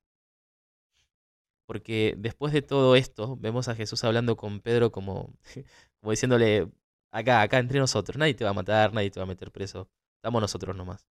Porque 1.67 2.15
después 2.17 2.53
de 2.53 2.61
todo 2.61 2.95
esto, 2.95 3.37
vemos 3.37 3.67
a 3.67 3.75
Jesús 3.75 4.03
hablando 4.03 4.35
con 4.37 4.59
Pedro 4.61 4.91
como, 4.91 5.33
como 5.99 6.11
diciéndole, 6.11 6.71
acá, 7.11 7.41
acá 7.41 7.59
entre 7.59 7.79
nosotros, 7.79 8.17
nadie 8.17 8.35
te 8.35 8.43
va 8.43 8.51
a 8.51 8.53
matar, 8.53 8.93
nadie 8.93 9.11
te 9.11 9.19
va 9.19 9.23
a 9.23 9.27
meter 9.27 9.51
preso, 9.51 9.89
estamos 10.17 10.41
nosotros 10.41 10.75
nomás. 10.75 11.07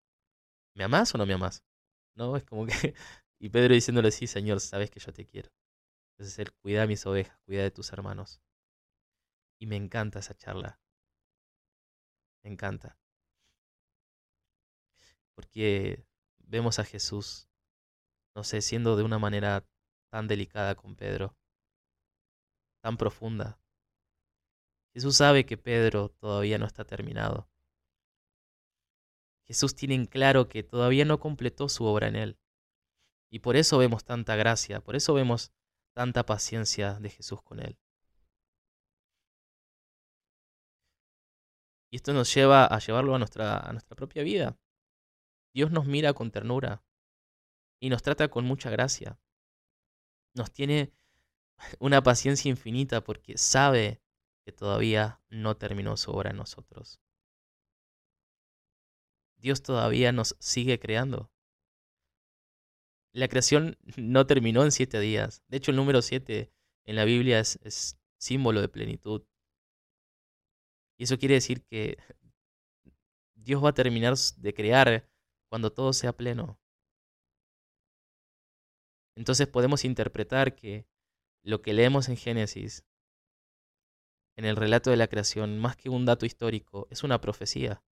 ¿Me 0.75 0.85
amás 0.85 1.14
o 1.14 1.19
no 1.19 1.27
me 1.27 1.35
amás? 1.35 1.64
¿No? 2.17 2.37
Es 2.37 2.45
como 2.45 2.67
que 2.67 2.73
y 3.40 3.49
Pedro 3.51 3.75
diciéndole, 3.75 4.11
sí, 4.11 4.27
Señor, 4.27 4.61
sabes 4.61 4.90
que 4.90 5.01
yo 5.01 5.12
te 5.12 5.27
quiero. 5.27 5.51
Entonces 6.12 6.38
él, 6.38 6.53
cuida 6.53 6.87
mis 6.87 7.05
ovejas, 7.07 7.38
cuida 7.47 7.62
de 7.62 7.71
tus 7.71 7.93
hermanos. 7.93 8.40
Y 9.59 9.67
me 9.67 9.77
encanta 9.77 10.21
esa 10.21 10.35
charla. 10.35 10.79
Me 12.45 12.51
encanta. 12.51 12.97
Porque 15.35 16.05
vemos 16.38 16.79
a 16.79 16.85
Jesús, 16.85 17.49
no 18.35 18.44
sé, 18.44 18.62
siendo 18.62 18.97
de 18.97 19.03
una 19.03 19.18
manera 19.18 19.66
tan 20.11 20.29
delicada 20.29 20.75
con 20.75 20.97
Pedro, 20.97 21.37
tan 22.83 22.97
profunda. 22.97 23.59
Jesús 24.92 25.16
sabe 25.16 25.44
que 25.44 25.57
Pedro 25.57 26.11
todavía 26.11 26.59
no 26.59 26.66
está 26.66 26.85
terminado. 26.85 27.49
Jesús 29.47 29.75
tiene 29.75 29.94
en 29.94 30.07
claro 30.07 30.49
que 30.49 30.62
todavía 30.62 31.05
no 31.05 31.18
completó 31.18 31.68
su 31.68 31.85
obra 31.85 32.09
en 32.09 32.16
él. 32.16 32.38
Y 33.31 33.40
por 33.40 33.57
eso 33.57 33.79
vemos 33.79 34.05
tanta 34.05 34.37
gracia, 34.37 34.81
por 34.81 34.94
eso 34.94 35.12
vemos 35.14 35.53
tanta 35.92 36.25
paciencia 36.25 36.94
de 37.01 37.11
Jesús 37.11 37.42
con 37.42 37.61
él. 37.61 37.77
Y 41.90 41.97
esto 41.97 42.12
nos 42.12 42.33
lleva 42.35 42.66
a 42.66 42.79
llevarlo 42.79 43.14
a 43.14 43.18
nuestra, 43.18 43.59
a 43.59 43.73
nuestra 43.73 43.97
propia 43.97 44.23
vida. 44.23 44.57
Dios 45.55 45.71
nos 45.71 45.87
mira 45.87 46.12
con 46.12 46.31
ternura 46.31 46.85
y 47.81 47.88
nos 47.88 48.03
trata 48.03 48.29
con 48.29 48.45
mucha 48.45 48.71
gracia. 48.71 49.19
Nos 50.35 50.53
tiene 50.53 50.93
una 51.79 52.03
paciencia 52.03 52.51
infinita 52.51 53.03
porque 53.03 53.38
sabe 53.38 54.03
que 54.45 54.53
todavía 54.53 55.23
no 55.31 55.57
terminó 55.57 55.97
su 55.97 56.11
obra 56.11 56.31
en 56.31 56.37
nosotros. 56.37 57.01
Dios 59.38 59.62
todavía 59.62 60.12
nos 60.12 60.37
sigue 60.38 60.79
creando 60.79 61.31
la 63.14 63.29
creación 63.29 63.79
no 63.97 64.27
terminó 64.27 64.62
en 64.64 64.73
siete 64.73 65.01
días. 65.01 65.43
De 65.49 65.57
hecho, 65.57 65.71
el 65.71 65.79
número 65.79 66.03
siete 66.03 66.53
en 66.85 66.97
la 66.97 67.07
Biblia 67.07 67.38
es, 67.38 67.99
símbolo 68.19 68.62
de 68.62 68.69
plenitud. 68.69 69.23
Y 70.97 71.05
eso 71.05 71.19
quiere 71.19 71.35
decir 71.35 71.62
que 71.62 71.99
Dios 73.35 73.62
va 73.64 73.71
a 73.71 73.75
terminar 73.75 74.14
de 74.37 74.55
crear 74.55 75.11
cuando 75.55 75.73
todo 75.73 75.93
sea 75.93 76.12
pleno. 76.12 76.59
Entonces 79.14 79.47
podemos 79.47 79.85
interpretar 79.85 80.57
que 80.57 80.85
lo 81.45 81.62
que 81.62 81.73
leemos 81.73 82.09
en 82.09 82.17
Génesis, 82.17 82.85
en 84.37 84.47
el 84.47 84.57
relato 84.57 84.90
de 84.90 84.97
la 84.97 85.07
creación, 85.07 85.61
más 85.61 85.77
que 85.77 85.90
un 85.90 86.07
dato 86.07 86.27
histórico, 86.27 86.88
es 86.90 87.05
una 87.05 87.21
profecía. 87.21 87.85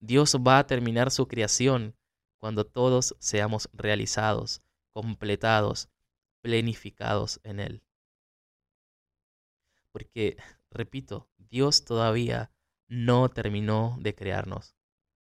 Dios 0.00 0.34
va 0.44 0.58
a 0.58 0.66
terminar 0.66 1.12
su 1.12 1.28
creación 1.28 1.96
cuando 2.40 2.66
todos 2.66 3.14
seamos 3.20 3.70
realizados, 3.72 4.64
completados, 4.92 5.88
plenificados 6.40 7.38
en 7.44 7.60
Él. 7.60 7.84
Porque, 9.92 10.36
repito, 10.68 11.30
Dios 11.38 11.84
todavía 11.84 12.50
no 12.88 13.28
terminó 13.28 13.96
de 14.00 14.16
crearnos. 14.16 14.74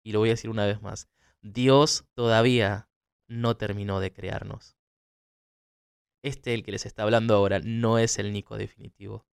Y 0.07 0.13
lo 0.13 0.19
voy 0.19 0.29
a 0.29 0.39
decir 0.39 0.49
una 0.49 0.65
vez 0.65 0.81
más, 0.81 1.09
Dios 1.41 2.05
todavía 2.13 2.89
no 3.27 3.57
terminó 3.57 3.99
de 3.99 4.13
crearnos. 4.13 4.77
Este, 6.23 6.53
el 6.53 6.63
que 6.63 6.71
les 6.71 6.85
está 6.85 7.03
hablando 7.03 7.35
ahora, 7.35 7.59
no 7.59 7.99
es 7.99 8.17
el 8.17 8.31
Nico 8.31 8.57
definitivo. 8.57 9.27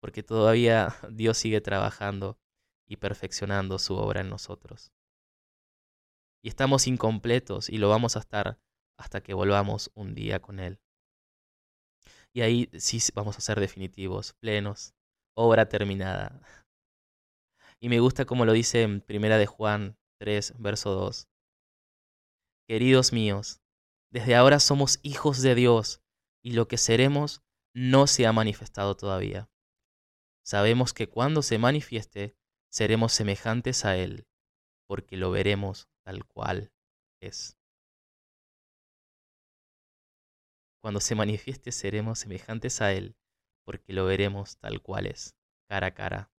Porque 0.00 0.22
todavía 0.22 0.94
Dios 1.10 1.38
sigue 1.38 1.60
trabajando 1.60 2.38
y 2.86 2.98
perfeccionando 2.98 3.80
su 3.80 3.96
obra 3.96 4.20
en 4.20 4.30
nosotros. 4.30 4.92
Y 6.44 6.48
estamos 6.50 6.86
incompletos 6.86 7.68
y 7.68 7.78
lo 7.78 7.88
vamos 7.88 8.14
a 8.14 8.20
estar 8.20 8.60
hasta 8.96 9.24
que 9.24 9.34
volvamos 9.34 9.90
un 9.94 10.14
día 10.14 10.40
con 10.40 10.60
Él. 10.60 10.78
Y 12.32 12.42
ahí 12.42 12.70
sí 12.78 13.00
vamos 13.12 13.36
a 13.38 13.40
ser 13.40 13.58
definitivos, 13.58 14.34
plenos, 14.34 14.94
obra 15.34 15.68
terminada. 15.68 16.40
Y 17.80 17.88
me 17.88 18.00
gusta 18.00 18.24
como 18.24 18.44
lo 18.44 18.52
dice 18.52 18.82
en 18.82 19.00
Primera 19.00 19.38
de 19.38 19.46
Juan 19.46 19.98
3, 20.18 20.54
verso 20.58 20.92
2. 20.94 21.28
Queridos 22.66 23.12
míos, 23.12 23.60
desde 24.10 24.34
ahora 24.34 24.60
somos 24.60 24.98
hijos 25.02 25.42
de 25.42 25.54
Dios 25.54 26.02
y 26.42 26.52
lo 26.52 26.68
que 26.68 26.78
seremos 26.78 27.42
no 27.74 28.06
se 28.06 28.26
ha 28.26 28.32
manifestado 28.32 28.96
todavía. 28.96 29.50
Sabemos 30.44 30.94
que 30.94 31.08
cuando 31.08 31.42
se 31.42 31.58
manifieste, 31.58 32.36
seremos 32.70 33.12
semejantes 33.12 33.84
a 33.84 33.96
Él, 33.96 34.26
porque 34.86 35.16
lo 35.16 35.30
veremos 35.30 35.88
tal 36.04 36.24
cual 36.24 36.72
es. 37.20 37.58
Cuando 40.80 41.00
se 41.00 41.14
manifieste 41.14 41.72
seremos 41.72 42.20
semejantes 42.20 42.80
a 42.80 42.92
Él, 42.92 43.16
porque 43.64 43.92
lo 43.92 44.06
veremos 44.06 44.56
tal 44.58 44.80
cual 44.82 45.06
es, 45.06 45.36
cara 45.68 45.88
a 45.88 45.94
cara. 45.94 46.32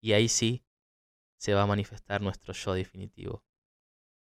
Y 0.00 0.12
ahí 0.12 0.28
sí 0.28 0.64
se 1.38 1.54
va 1.54 1.62
a 1.62 1.66
manifestar 1.66 2.20
nuestro 2.20 2.52
yo 2.52 2.74
definitivo. 2.74 3.44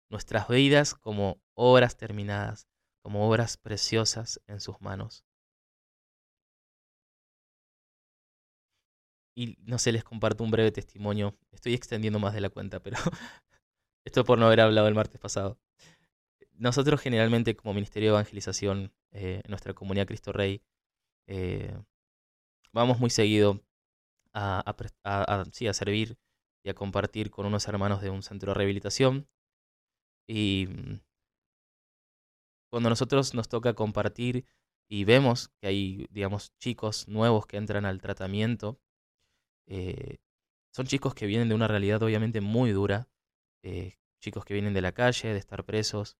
Nuestras 0.09 0.47
vidas 0.47 0.93
como 0.93 1.41
obras 1.53 1.97
terminadas, 1.97 2.67
como 3.01 3.27
obras 3.27 3.57
preciosas 3.57 4.41
en 4.47 4.59
sus 4.59 4.79
manos. 4.81 5.25
Y 9.35 9.57
no 9.61 9.77
sé, 9.77 9.91
les 9.91 10.03
comparto 10.03 10.43
un 10.43 10.51
breve 10.51 10.71
testimonio. 10.71 11.37
Estoy 11.51 11.73
extendiendo 11.73 12.19
más 12.19 12.33
de 12.33 12.41
la 12.41 12.49
cuenta, 12.49 12.81
pero 12.81 12.97
esto 14.05 14.25
por 14.25 14.37
no 14.37 14.45
haber 14.47 14.61
hablado 14.61 14.87
el 14.87 14.95
martes 14.95 15.19
pasado. 15.19 15.57
Nosotros 16.53 17.01
generalmente 17.01 17.55
como 17.55 17.73
Ministerio 17.73 18.09
de 18.09 18.15
Evangelización 18.15 18.93
eh, 19.11 19.41
en 19.43 19.49
nuestra 19.49 19.73
comunidad 19.73 20.05
Cristo 20.07 20.31
Rey, 20.31 20.61
eh, 21.27 21.75
vamos 22.73 22.99
muy 22.99 23.09
seguido 23.09 23.61
a, 24.33 24.63
servir 25.73 26.17
y 26.63 26.69
a 26.69 26.73
compartir 26.73 27.31
con 27.31 27.45
unos 27.45 27.67
hermanos 27.67 28.01
de 28.01 28.09
un 28.09 28.23
centro 28.23 28.51
de 28.51 28.55
rehabilitación. 28.55 29.27
Y 30.27 30.67
mm, 30.69 31.01
cuando 32.69 32.89
nosotros 32.89 33.33
nos 33.33 33.49
toca 33.49 33.73
compartir 33.73 34.45
y 34.87 35.03
vemos 35.03 35.49
que 35.59 35.67
hay, 35.67 36.07
digamos, 36.11 36.53
chicos 36.57 37.07
nuevos 37.07 37.45
que 37.45 37.57
entran 37.57 37.85
al 37.85 38.01
tratamiento, 38.01 38.79
eh, 39.67 40.17
son 40.73 40.85
chicos 40.85 41.13
que 41.13 41.25
vienen 41.25 41.49
de 41.49 41.55
una 41.55 41.67
realidad 41.67 42.01
obviamente 42.03 42.41
muy 42.41 42.71
dura, 42.71 43.09
eh, 43.63 43.97
chicos 44.19 44.45
que 44.45 44.53
vienen 44.53 44.73
de 44.73 44.81
la 44.81 44.93
calle, 44.93 45.33
de 45.33 45.39
estar 45.39 45.65
presos, 45.65 46.17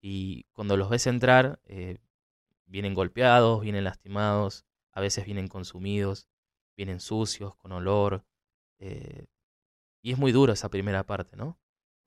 y 0.00 0.44
cuando 0.52 0.76
los 0.76 0.90
ves 0.90 1.06
entrar, 1.06 1.60
eh, 1.64 1.98
vienen 2.66 2.94
golpeados, 2.94 3.60
vienen 3.62 3.84
lastimados, 3.84 4.64
a 4.92 5.00
veces 5.00 5.24
vienen 5.24 5.48
consumidos, 5.48 6.28
vienen 6.78 7.00
sucios, 7.00 7.54
con 7.56 7.72
olor, 7.72 8.24
y 8.80 10.12
es 10.12 10.18
muy 10.18 10.32
duro 10.32 10.54
esa 10.54 10.70
primera 10.70 11.04
parte, 11.04 11.36
¿no? 11.36 11.58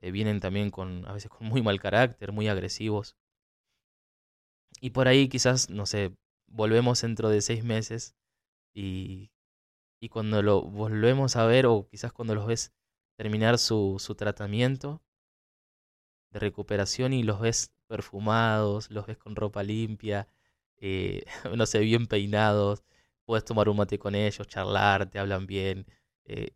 vienen 0.01 0.39
también 0.39 0.71
con, 0.71 1.05
a 1.07 1.13
veces 1.13 1.29
con 1.29 1.45
muy 1.47 1.61
mal 1.61 1.79
carácter, 1.79 2.31
muy 2.31 2.47
agresivos. 2.47 3.15
Y 4.79 4.89
por 4.91 5.07
ahí 5.07 5.29
quizás, 5.29 5.69
no 5.69 5.85
sé, 5.85 6.15
volvemos 6.47 7.01
dentro 7.01 7.29
de 7.29 7.41
seis 7.41 7.63
meses 7.63 8.15
y 8.73 9.31
y 10.01 10.09
cuando 10.09 10.41
lo 10.41 10.63
volvemos 10.63 11.35
a 11.35 11.45
ver 11.45 11.67
o 11.67 11.87
quizás 11.87 12.11
cuando 12.11 12.33
los 12.33 12.47
ves 12.47 12.73
terminar 13.15 13.59
su, 13.59 13.97
su 13.99 14.15
tratamiento 14.15 14.99
de 16.31 16.39
recuperación 16.39 17.13
y 17.13 17.21
los 17.21 17.39
ves 17.39 17.71
perfumados, 17.87 18.89
los 18.89 19.05
ves 19.05 19.17
con 19.19 19.35
ropa 19.35 19.61
limpia, 19.61 20.27
eh, 20.77 21.23
no 21.55 21.65
sé, 21.67 21.79
bien 21.79 22.07
peinados, 22.07 22.83
puedes 23.25 23.45
tomar 23.45 23.69
un 23.69 23.77
mate 23.77 23.99
con 23.99 24.15
ellos, 24.15 24.47
charlar, 24.47 25.09
te 25.09 25.19
hablan 25.19 25.47
bien. 25.47 25.85
Eh, 26.25 26.51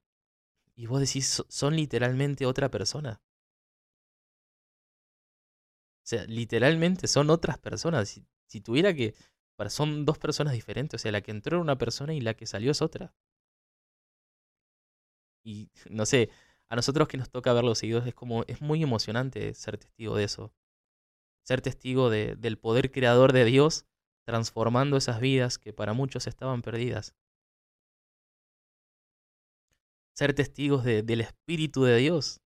y 0.76 0.88
vos 0.88 1.00
decís, 1.00 1.44
son 1.48 1.76
literalmente 1.76 2.46
otra 2.46 2.70
persona. 2.70 3.22
O 6.04 6.08
sea, 6.08 6.26
literalmente 6.26 7.08
son 7.08 7.30
otras 7.30 7.58
personas. 7.58 8.10
Si, 8.10 8.26
si 8.48 8.62
tuviera 8.62 8.94
que... 8.94 9.16
Son 9.70 10.06
dos 10.06 10.18
personas 10.18 10.54
diferentes. 10.54 11.00
O 11.00 11.02
sea, 11.02 11.12
la 11.12 11.22
que 11.22 11.32
entró 11.32 11.58
era 11.58 11.62
una 11.62 11.78
persona 11.78 12.14
y 12.14 12.22
la 12.22 12.34
que 12.36 12.46
salió 12.46 12.72
es 12.72 12.82
otra. 12.82 13.14
Y 15.44 15.70
no 15.90 16.06
sé, 16.06 16.30
a 16.70 16.76
nosotros 16.76 17.08
que 17.08 17.18
nos 17.18 17.30
toca 17.30 17.54
verlos 17.54 17.80
seguidos 17.80 18.06
es 18.08 18.14
como, 18.14 18.44
es 18.48 18.62
muy 18.62 18.84
emocionante 18.84 19.54
ser 19.54 19.78
testigo 19.78 20.16
de 20.18 20.26
eso. 20.26 20.54
Ser 21.44 21.62
testigo 21.62 22.10
de, 22.10 22.36
del 22.36 22.58
poder 22.58 22.92
creador 22.92 23.32
de 23.32 23.46
Dios 23.46 23.86
transformando 24.26 24.98
esas 24.98 25.20
vidas 25.20 25.58
que 25.58 25.74
para 25.74 25.94
muchos 25.94 26.28
estaban 26.28 26.62
perdidas. 26.62 27.16
Ser 30.16 30.34
testigos 30.34 30.84
del 30.84 31.22
Espíritu 31.22 31.84
de 31.84 31.98
Dios 31.98 32.42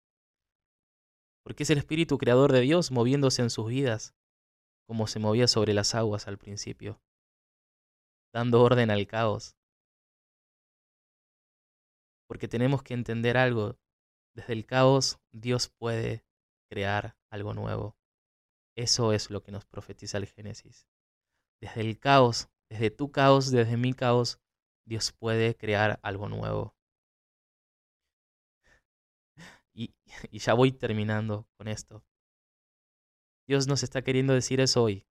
porque 1.50 1.64
es 1.64 1.70
el 1.72 1.80
Espíritu 1.80 2.20
Creador 2.20 2.52
de 2.52 2.62
Dios 2.62 2.92
moviéndose 2.92 3.42
en 3.42 3.50
sus 3.50 3.68
vidas, 3.68 4.14
como 4.86 5.08
se 5.08 5.18
movía 5.18 5.48
sobre 5.48 5.74
las 5.74 5.96
aguas 5.96 6.28
al 6.28 6.38
principio, 6.38 7.02
dando 8.32 8.62
orden 8.62 8.92
al 8.92 9.08
caos. 9.08 9.58
Porque 12.28 12.48
tenemos 12.48 12.84
que 12.84 12.94
entender 12.94 13.36
algo, 13.36 13.80
desde 14.36 14.54
el 14.54 14.68
caos 14.68 15.20
Dios 15.32 15.70
puede 15.70 16.24
crear 16.70 17.18
algo 17.32 17.56
nuevo. 17.56 17.98
Eso 18.78 19.12
es 19.12 19.32
lo 19.32 19.42
que 19.42 19.52
nos 19.52 19.66
profetiza 19.66 20.20
el 20.20 20.28
Génesis. 20.28 20.88
Desde 21.62 21.82
el 21.82 22.00
caos, 22.00 22.50
desde 22.70 22.92
tu 22.92 23.12
caos, 23.12 23.52
desde 23.52 23.78
mi 23.78 23.94
caos, 23.94 24.40
Dios 24.86 25.12
puede 25.12 25.56
crear 25.56 26.00
algo 26.04 26.30
nuevo. 26.30 26.76
Y, 29.74 29.94
ya 30.32 30.54
voy 30.56 30.72
terminando 30.72 31.48
con 31.58 31.68
esto. 31.68 32.04
Dios 33.48 33.68
nos 33.68 33.84
está 33.84 34.02
queriendo 34.02 34.34
decir 34.34 34.60
eso 34.60 34.84
hoy. 34.84 35.08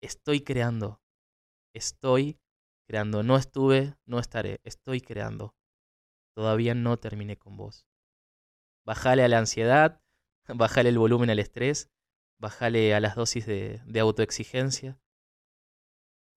Estoy 0.00 0.40
creando. 0.40 1.02
Estoy 1.74 2.38
creando. 2.88 3.22
No 3.22 3.36
estuve, 3.36 3.96
no 4.06 4.20
estaré. 4.20 4.60
Estoy 4.64 5.00
creando. 5.00 5.54
Todavía 6.34 6.74
no 6.74 6.96
terminé 6.98 7.36
con 7.36 7.56
vos. 7.56 7.86
Bájale 8.86 9.24
a 9.24 9.28
la 9.28 9.38
ansiedad, 9.38 10.00
bájale 10.48 10.90
el 10.90 10.98
volumen 10.98 11.30
al 11.30 11.40
estrés, 11.40 11.90
bájale 12.38 12.94
a 12.94 13.00
las 13.00 13.16
dosis 13.16 13.44
de, 13.46 13.82
de 13.84 14.00
autoexigencia, 14.00 15.00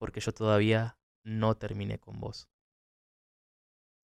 porque 0.00 0.20
yo 0.20 0.32
todavía 0.32 0.98
no 1.22 1.56
terminé 1.56 1.98
con 1.98 2.18
vos. 2.18 2.48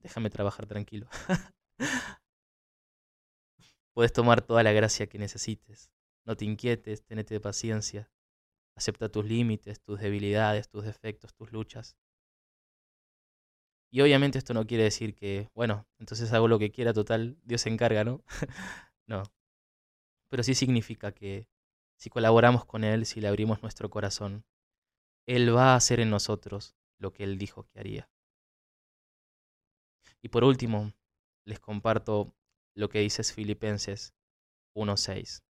Déjame 0.00 0.28
trabajar 0.28 0.66
tranquilo. 0.66 1.08
Puedes 3.94 4.12
tomar 4.12 4.42
toda 4.42 4.62
la 4.62 4.72
gracia 4.72 5.06
que 5.06 5.18
necesites. 5.18 5.90
No 6.26 6.36
te 6.36 6.44
inquietes, 6.44 7.02
tenete 7.02 7.40
paciencia. 7.40 8.10
Acepta 8.74 9.08
tus 9.08 9.24
límites, 9.24 9.80
tus 9.80 9.98
debilidades, 9.98 10.68
tus 10.68 10.84
defectos, 10.84 11.32
tus 11.32 11.50
luchas. 11.50 11.96
Y 13.90 14.02
obviamente 14.02 14.36
esto 14.36 14.52
no 14.52 14.66
quiere 14.66 14.84
decir 14.84 15.14
que, 15.14 15.48
bueno, 15.54 15.88
entonces 15.98 16.30
hago 16.34 16.46
lo 16.46 16.58
que 16.58 16.72
quiera, 16.72 16.92
total, 16.92 17.38
Dios 17.42 17.62
se 17.62 17.70
encarga, 17.70 18.04
¿no? 18.04 18.22
no. 19.06 19.22
Pero 20.28 20.42
sí 20.42 20.54
significa 20.54 21.12
que 21.12 21.48
si 21.96 22.10
colaboramos 22.10 22.66
con 22.66 22.84
Él, 22.84 23.06
si 23.06 23.22
le 23.22 23.28
abrimos 23.28 23.62
nuestro 23.62 23.88
corazón, 23.88 24.44
Él 25.26 25.54
va 25.54 25.72
a 25.72 25.76
hacer 25.76 26.00
en 26.00 26.10
nosotros 26.10 26.76
lo 26.98 27.12
que 27.12 27.24
Él 27.24 27.36
dijo 27.38 27.64
que 27.64 27.80
haría. 27.80 28.10
Y 30.22 30.28
por 30.28 30.44
último, 30.44 30.92
les 31.44 31.60
comparto 31.60 32.34
lo 32.74 32.88
que 32.88 33.00
dices 33.00 33.32
Filipenses 33.32 34.14
1.6. 34.74 35.42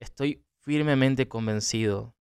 Estoy 0.00 0.44
firmemente 0.60 1.28
convencido 1.28 2.14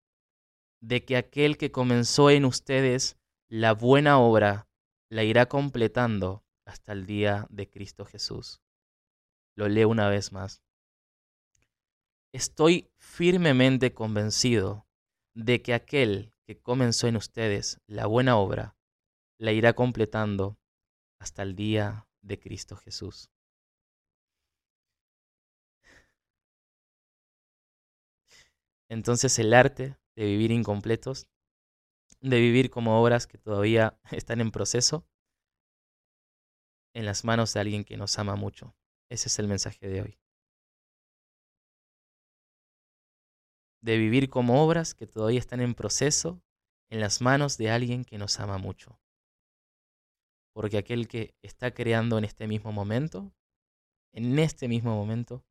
de 0.81 1.03
que 1.03 1.17
aquel 1.17 1.57
que 1.57 1.71
comenzó 1.71 2.29
en 2.29 2.45
ustedes 2.45 3.17
la 3.47 3.73
buena 3.73 4.19
obra 4.19 4.67
la 5.09 5.23
irá 5.23 5.47
completando 5.47 6.43
hasta 6.65 6.93
el 6.93 7.05
día 7.05 7.47
de 7.49 7.69
Cristo 7.69 8.05
Jesús. 8.05 8.61
Lo 9.55 9.67
leo 9.67 9.89
una 9.89 10.09
vez 10.09 10.31
más. 10.31 10.61
Estoy 12.31 12.91
firmemente 12.97 13.93
convencido 13.93 14.84
de 15.35 15.61
que 15.61 15.73
aquel 15.73 16.33
que 16.45 16.57
comenzó 16.59 17.07
en 17.07 17.17
ustedes 17.17 17.81
la 17.87 18.07
buena 18.07 18.37
obra 18.37 18.75
la 19.37 19.51
irá 19.51 19.73
completando 19.73 20.57
hasta 21.19 21.43
el 21.43 21.55
día 21.55 22.07
de 22.21 22.39
Cristo 22.39 22.77
Jesús. 22.77 23.29
Entonces 28.89 29.37
el 29.39 29.53
arte 29.53 29.97
de 30.15 30.25
vivir 30.25 30.51
incompletos, 30.51 31.27
de 32.21 32.39
vivir 32.39 32.69
como 32.69 33.01
obras 33.01 33.27
que 33.27 33.37
todavía 33.37 33.99
están 34.11 34.39
en 34.39 34.51
proceso, 34.51 35.05
en 36.93 37.05
las 37.05 37.25
manos 37.25 37.53
de 37.53 37.59
alguien 37.59 37.83
que 37.83 37.97
nos 37.97 38.17
ama 38.19 38.35
mucho. 38.35 38.73
Ese 39.09 39.27
es 39.27 39.37
el 39.39 39.49
mensaje 39.49 39.89
de 39.89 40.01
hoy. 40.01 40.24
De 43.85 43.97
vivir 43.97 44.29
como 44.29 44.63
obras 44.63 44.95
que 44.95 45.05
todavía 45.05 45.39
están 45.39 45.61
en 45.61 45.75
proceso 45.75 46.41
en 46.89 46.99
las 46.99 47.21
manos 47.21 47.57
de 47.57 47.69
alguien 47.69 48.03
que 48.03 48.17
nos 48.17 48.39
ama 48.39 48.57
mucho 48.57 48.99
porque 50.55 50.77
aquel 50.77 51.09
que 51.09 51.35
está 51.41 51.73
creando 51.73 52.17
en 52.17 52.23
este 52.23 52.47
mismo 52.47 52.71
momento, 52.71 53.33
en 54.13 54.39
este 54.39 54.69
mismo 54.69 54.95
momento, 54.95 55.43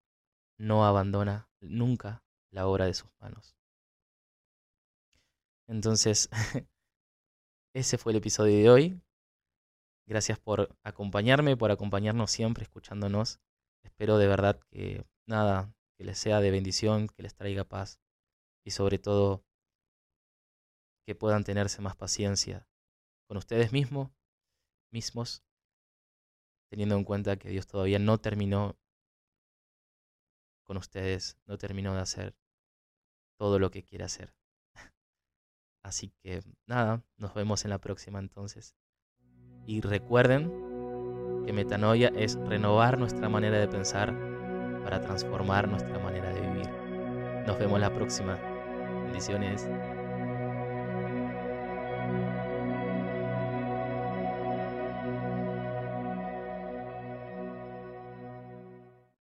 no 0.58 0.86
abandona 0.86 1.46
nunca 1.60 2.24
la 2.50 2.66
obra 2.66 2.86
de 2.86 2.94
sus 2.94 3.10
manos. 3.20 3.54
Entonces, 5.68 6.30
ese 7.74 7.98
fue 7.98 8.12
el 8.12 8.18
episodio 8.18 8.56
de 8.56 8.70
hoy. 8.70 9.00
Gracias 10.06 10.38
por 10.38 10.74
acompañarme, 10.82 11.54
por 11.54 11.70
acompañarnos 11.70 12.30
siempre, 12.30 12.62
escuchándonos. 12.62 13.40
Espero 13.82 14.16
de 14.16 14.26
verdad 14.26 14.58
que 14.70 15.04
nada, 15.26 15.74
que 15.98 16.04
les 16.04 16.16
sea 16.16 16.40
de 16.40 16.50
bendición, 16.50 17.08
que 17.08 17.22
les 17.22 17.34
traiga 17.34 17.64
paz 17.64 18.00
y 18.64 18.70
sobre 18.70 18.98
todo 18.98 19.44
que 21.06 21.14
puedan 21.14 21.44
tenerse 21.44 21.82
más 21.82 21.96
paciencia 21.96 22.66
con 23.26 23.36
ustedes 23.36 23.72
mismos 23.72 24.10
mismos, 24.94 25.44
teniendo 26.70 26.94
en 26.94 27.04
cuenta 27.04 27.36
que 27.36 27.50
Dios 27.50 27.66
todavía 27.66 27.98
no 27.98 28.18
terminó 28.18 28.78
con 30.62 30.78
ustedes, 30.78 31.36
no 31.44 31.58
terminó 31.58 31.94
de 31.94 32.00
hacer 32.00 32.34
todo 33.36 33.58
lo 33.58 33.70
que 33.70 33.82
quiere 33.82 34.04
hacer. 34.04 34.34
Así 35.82 36.10
que 36.22 36.42
nada, 36.66 37.04
nos 37.18 37.34
vemos 37.34 37.64
en 37.64 37.70
la 37.70 37.78
próxima 37.78 38.20
entonces. 38.20 38.74
Y 39.66 39.80
recuerden 39.82 41.44
que 41.44 41.52
metanoia 41.52 42.08
es 42.16 42.36
renovar 42.36 42.98
nuestra 42.98 43.28
manera 43.28 43.58
de 43.58 43.68
pensar 43.68 44.14
para 44.82 45.00
transformar 45.00 45.68
nuestra 45.68 45.98
manera 45.98 46.32
de 46.32 46.40
vivir. 46.40 46.70
Nos 47.46 47.58
vemos 47.58 47.80
la 47.80 47.92
próxima. 47.92 48.53
Bendiciones. 49.14 49.68